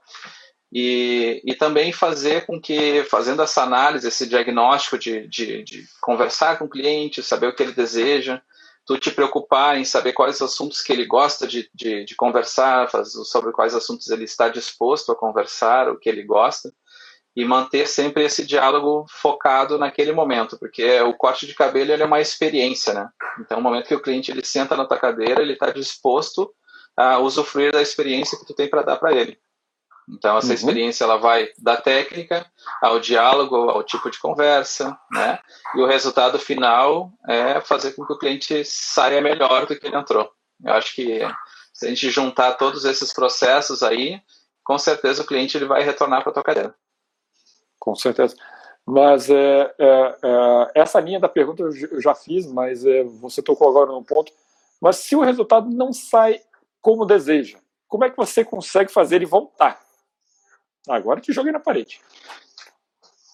[0.69, 6.57] E, e também fazer com que, fazendo essa análise, esse diagnóstico de, de, de conversar
[6.57, 8.41] com o cliente, saber o que ele deseja,
[8.85, 13.51] tu te preocupar em saber quais assuntos que ele gosta de, de, de conversar, sobre
[13.51, 16.71] quais assuntos ele está disposto a conversar, o que ele gosta,
[17.35, 22.21] e manter sempre esse diálogo focado naquele momento, porque o corte de cabelo é uma
[22.21, 23.09] experiência, né?
[23.39, 26.53] Então, no momento que o cliente ele senta na tua cadeira, ele está disposto
[26.95, 29.39] a usufruir da experiência que tu tem para dar para ele.
[30.09, 30.53] Então essa uhum.
[30.53, 32.45] experiência ela vai da técnica
[32.81, 35.39] ao diálogo, ao tipo de conversa, né?
[35.75, 39.95] E o resultado final é fazer com que o cliente saia melhor do que ele
[39.95, 40.29] entrou.
[40.63, 41.21] Eu acho que
[41.73, 44.21] se a gente juntar todos esses processos aí,
[44.63, 46.75] com certeza o cliente ele vai retornar para a tua cadeira.
[47.79, 48.35] Com certeza.
[48.85, 53.69] Mas é, é, é, essa linha da pergunta eu já fiz, mas é, você tocou
[53.69, 54.31] agora no ponto.
[54.81, 56.41] Mas se o resultado não sai
[56.81, 59.82] como deseja, como é que você consegue fazer ele voltar?
[60.87, 61.99] Agora que joguei na parede.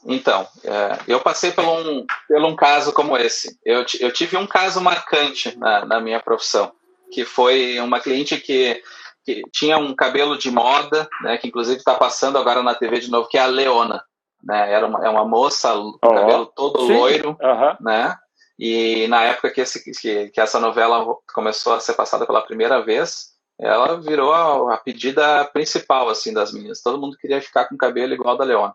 [0.06, 3.60] Então, é, eu passei por um, por um caso como esse.
[3.66, 6.72] Eu, eu tive um caso marcante na, na minha profissão,
[7.12, 8.82] que foi uma cliente que,
[9.26, 13.12] que tinha um cabelo de moda, né, que inclusive está passando agora na TV de
[13.12, 14.04] novo, que é a Leona.
[14.42, 16.94] Né, era uma, é uma moça, oh, cabelo todo sim.
[16.94, 17.38] loiro,
[17.82, 18.16] né?
[18.58, 22.82] E na época que, esse, que, que essa novela começou a ser passada pela primeira
[22.82, 26.82] vez, ela virou a, a, pedida principal assim das meninas.
[26.82, 28.74] Todo mundo queria ficar com cabelo igual da Leona.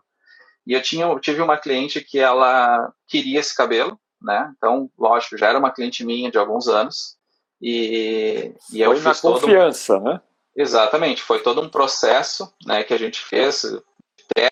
[0.65, 4.53] E eu tinha, eu tive uma cliente que ela queria esse cabelo, né?
[4.57, 7.17] Então, lógico, já era uma cliente minha de alguns anos.
[7.61, 10.21] E, e eu foi na confiança, né?
[10.55, 14.49] Exatamente, foi todo um processo, né, que a gente fez, até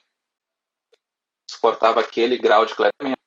[1.49, 3.21] suportava aquele grau de clareamento.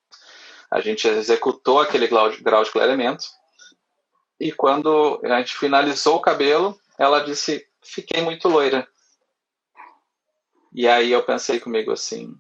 [0.71, 2.31] A gente executou aquele grau
[2.63, 3.25] de clareamento.
[4.39, 8.87] E quando a gente finalizou o cabelo, ela disse: Fiquei muito loira.
[10.73, 12.37] E aí eu pensei comigo assim: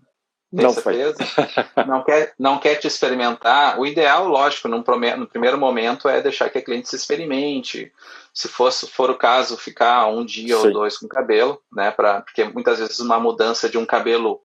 [0.55, 1.19] tem não certeza?
[1.87, 3.81] não, quer, não quer te experimentar?
[3.81, 7.93] O ideal, lógico, no, no primeiro momento é deixar que a cliente se experimente.
[8.33, 10.67] Se fosse, for o caso, ficar um dia Sim.
[10.67, 11.91] ou dois com cabelo, né?
[11.91, 14.41] Pra, porque muitas vezes uma mudança de um cabelo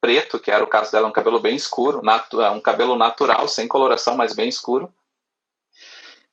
[0.00, 3.66] preto, que era o caso dela, um cabelo bem escuro, natu, um cabelo natural, sem
[3.66, 4.92] coloração, mas bem escuro,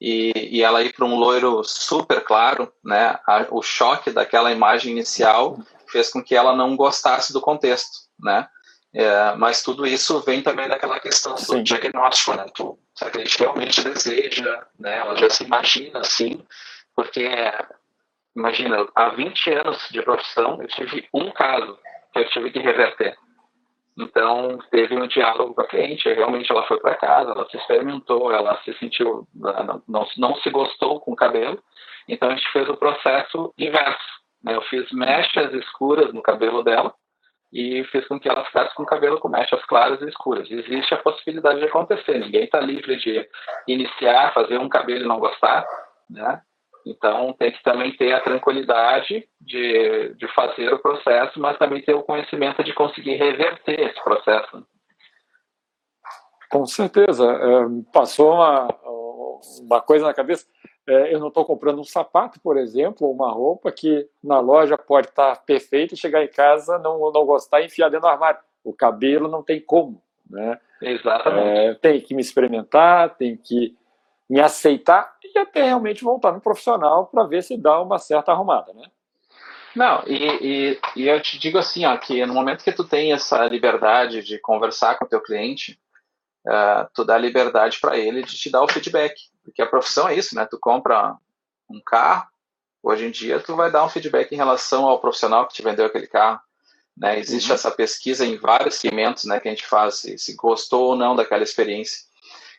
[0.04, 3.18] e, e ela ir para um loiro super claro, né?
[3.26, 8.46] A, o choque daquela imagem inicial fez com que ela não gostasse do contexto, né?
[8.94, 11.56] É, mas tudo isso vem também daquela questão Sim.
[11.56, 12.46] do diagnóstico, né?
[12.54, 14.98] Tu, se a gente realmente deseja, né?
[14.98, 16.46] Ela já se imagina assim,
[16.94, 17.32] porque
[18.36, 21.80] imagina, há 20 anos de profissão, eu tive um caso
[22.12, 23.16] que eu tive que reverter.
[23.98, 28.32] Então, teve um diálogo com a cliente, realmente ela foi para casa, ela se experimentou,
[28.32, 29.28] ela se sentiu,
[29.88, 31.62] não, não se gostou com o cabelo,
[32.08, 34.24] então a gente fez o processo inverso.
[34.44, 34.56] Né?
[34.56, 36.94] Eu fiz mechas escuras no cabelo dela
[37.52, 40.50] e fiz com que ela ficasse com o cabelo com mechas claras e escuras.
[40.50, 43.30] Existe a possibilidade de acontecer, ninguém está livre de
[43.68, 45.64] iniciar, fazer um cabelo e não gostar,
[46.10, 46.42] né?
[46.86, 51.94] Então, tem que também ter a tranquilidade de, de fazer o processo, mas também ter
[51.94, 54.66] o conhecimento de conseguir reverter esse processo.
[56.50, 57.26] Com certeza.
[57.26, 58.68] É, passou uma,
[59.62, 60.46] uma coisa na cabeça.
[60.88, 64.78] É, eu não estou comprando um sapato, por exemplo, ou uma roupa que na loja
[64.78, 68.12] pode estar tá perfeita e chegar em casa não, não gostar e enfiar dentro do
[68.12, 68.40] armário.
[68.64, 70.02] O cabelo não tem como.
[70.30, 70.60] Né?
[70.82, 71.48] Exatamente.
[71.48, 73.76] É, tem que me experimentar, tem que
[74.34, 78.74] me aceitar e até realmente voltar no profissional para ver se dá uma certa arrumada,
[78.74, 78.90] né?
[79.76, 83.14] Não, e, e, e, eu te digo assim, ó, que no momento que tu tem
[83.14, 85.80] essa liberdade de conversar com o teu cliente,
[86.48, 89.14] uh, tu dá liberdade para ele de te dar o feedback,
[89.44, 90.48] porque a profissão é isso, né?
[90.50, 91.16] Tu compra
[91.70, 92.28] um carro,
[92.82, 95.86] hoje em dia tu vai dar um feedback em relação ao profissional que te vendeu
[95.86, 96.40] aquele carro,
[96.98, 97.20] né?
[97.20, 97.56] Existe uhum.
[97.56, 101.16] essa pesquisa em vários segmentos, né, que a gente faz, se, se gostou ou não
[101.16, 102.12] daquela experiência.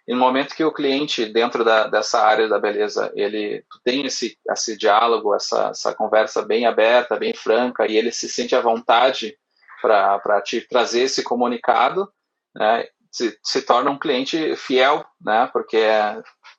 [0.06, 4.36] E no momento que o cliente, dentro da, dessa área da beleza, ele tem esse,
[4.50, 9.36] esse diálogo, essa, essa conversa bem aberta, bem franca, e ele se sente à vontade
[9.80, 12.10] para te trazer esse comunicado,
[12.54, 15.82] né, se, se torna um cliente fiel, né, porque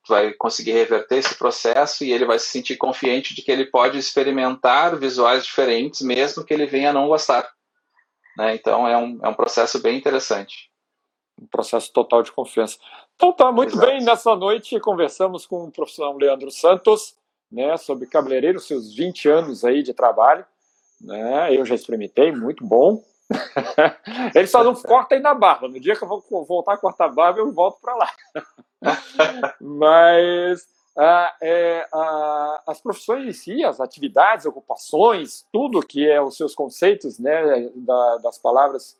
[0.07, 3.97] vai conseguir reverter esse processo e ele vai se sentir confiante de que ele pode
[3.97, 7.47] experimentar visuais diferentes, mesmo que ele venha a não gostar.
[8.37, 8.55] Né?
[8.55, 10.69] Então, é um, é um processo bem interessante
[11.41, 12.77] um processo total de confiança.
[13.15, 13.87] Então tá, muito Exato.
[13.87, 17.15] bem, nessa noite conversamos com o profissional Leandro Santos,
[17.51, 20.45] né, sobre cabeleireiro, seus 20 anos aí de trabalho,
[20.99, 23.03] né, eu já experimentei, muito bom.
[24.35, 27.05] Ele só não corta aí na barba, no dia que eu vou voltar a cortar
[27.05, 28.11] a barba eu volto para lá.
[29.59, 30.67] Mas
[30.97, 36.55] ah, é, ah, as profissões em si, as atividades, ocupações, tudo que é os seus
[36.55, 38.97] conceitos, né, da, das palavras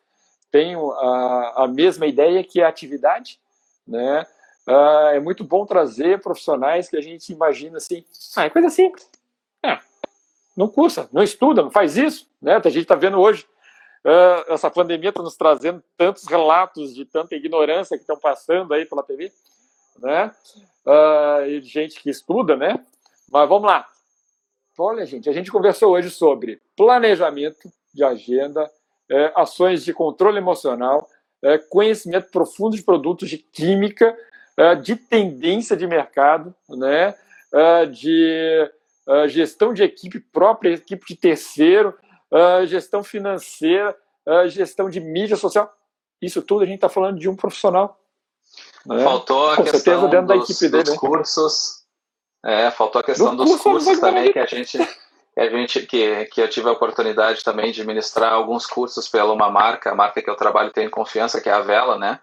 [0.52, 3.40] tenho a, a mesma ideia que a atividade,
[3.88, 4.26] né?
[4.68, 8.04] Uh, é muito bom trazer profissionais que a gente imagina assim,
[8.36, 9.08] ah, é coisa simples,
[9.64, 9.78] é,
[10.58, 12.56] não cursa, não estuda, não faz isso, né?
[12.56, 13.46] A gente está vendo hoje
[14.06, 18.86] uh, essa pandemia está nos trazendo tantos relatos de tanta ignorância que estão passando aí
[18.86, 19.32] pela TV,
[20.00, 20.32] né?
[20.86, 22.80] Uh, e gente que estuda, né?
[23.32, 23.88] Mas vamos lá.
[24.78, 28.70] Olha, gente, a gente conversou hoje sobre planejamento de agenda,
[29.10, 31.08] é, ações de controle emocional,
[31.44, 34.18] é, conhecimento profundo de produtos de química,
[34.58, 37.14] é, de tendência de mercado, né,
[37.54, 38.72] é, de
[39.08, 41.96] é, gestão de equipe própria, equipe de terceiro,
[42.68, 43.96] gestão financeira,
[44.48, 45.74] gestão de mídia social.
[46.22, 47.98] Isso tudo a gente está falando de um profissional.
[48.86, 49.04] Né?
[49.04, 51.00] Faltou a Com questão dentro dos, da equipe dele, dos né?
[51.00, 51.86] cursos.
[52.44, 54.78] É, faltou a questão Do dos cursos também que a gente
[55.36, 59.50] a gente que, que eu tive a oportunidade também de ministrar alguns cursos pela uma
[59.50, 62.20] marca, a marca que eu trabalho tenho confiança, que é a Vela, né?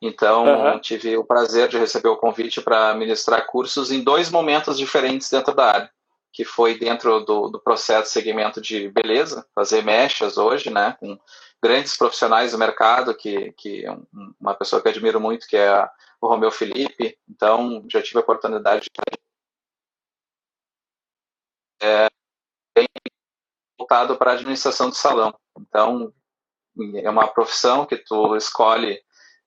[0.00, 0.80] Então, uhum.
[0.80, 5.54] tive o prazer de receber o convite para ministrar cursos em dois momentos diferentes dentro
[5.54, 5.90] da área,
[6.32, 11.18] que foi dentro do, do processo segmento de beleza, fazer mechas hoje, né, com
[11.62, 13.84] grandes profissionais do mercado, que, que
[14.38, 15.88] uma pessoa que admiro muito, que é
[16.20, 17.16] o Romeu Felipe.
[17.26, 19.18] Então, já tive a oportunidade de
[21.82, 22.08] é,
[23.78, 25.34] voltado para a administração do salão.
[25.58, 26.12] Então,
[26.96, 29.00] é uma profissão que tu escolhe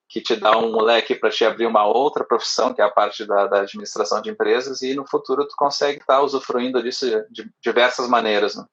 [0.08, 3.26] que te dá um moleque para te abrir uma outra profissão, que é a parte
[3.26, 8.08] da, da, administração de empresas, e no futuro tu consegue estar usufruindo disso de diversas
[8.08, 8.56] maneiras.
[8.56, 8.64] Né?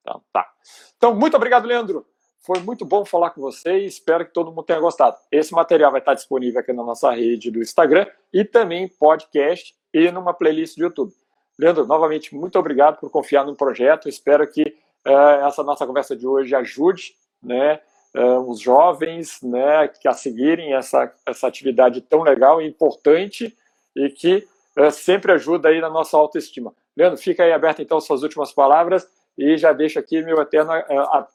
[0.00, 0.50] Então, tá.
[0.96, 2.04] Então, muito obrigado, Leandro.
[2.44, 5.16] Foi muito bom falar com você e espero que todo mundo tenha gostado.
[5.30, 10.10] Esse material vai estar disponível aqui na nossa rede do Instagram e também podcast e
[10.10, 11.14] numa playlist do YouTube.
[11.62, 14.08] Leandro, novamente, muito obrigado por confiar no projeto.
[14.08, 17.80] Espero que uh, essa nossa conversa de hoje ajude né,
[18.16, 23.56] uh, os jovens né, a seguirem essa, essa atividade tão legal e importante
[23.94, 24.44] e que
[24.76, 26.74] uh, sempre ajuda aí na nossa autoestima.
[26.96, 29.06] Leandro, fica aí aberto então suas últimas palavras
[29.38, 30.72] e já deixo aqui meu eterno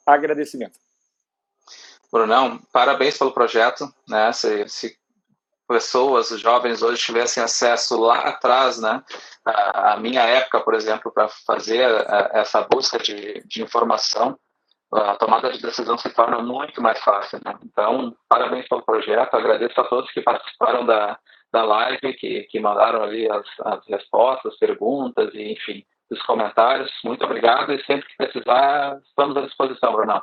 [0.04, 0.78] agradecimento.
[2.12, 4.30] Brunão, parabéns pelo projeto, né?
[4.34, 4.98] Se, se
[5.68, 9.04] pessoas, os jovens hoje tivessem acesso lá atrás, né,
[9.44, 11.86] a, minha época, por exemplo, para fazer
[12.32, 14.38] essa busca de, de, informação,
[14.92, 17.38] a tomada de decisão se torna muito mais fácil.
[17.44, 17.54] Né?
[17.62, 21.18] Então, parabéns pelo projeto, agradeço a todos que participaram da,
[21.52, 26.90] da live, que, que mandaram ali as, as respostas, perguntas e, enfim, os comentários.
[27.04, 30.22] Muito obrigado e sempre que precisar, estamos à disposição, Bruno.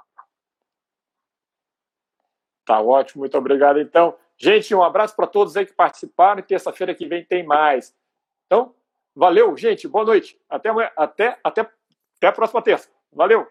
[2.65, 3.79] Tá ótimo, muito obrigado.
[3.79, 6.41] Então, gente, um abraço para todos aí que participaram.
[6.41, 7.95] Terça-feira que vem tem mais.
[8.45, 8.73] Então,
[9.15, 9.87] valeu, gente.
[9.87, 10.39] Boa noite.
[10.49, 11.61] Até até, até,
[12.17, 12.89] até a próxima terça.
[13.11, 13.47] Valeu.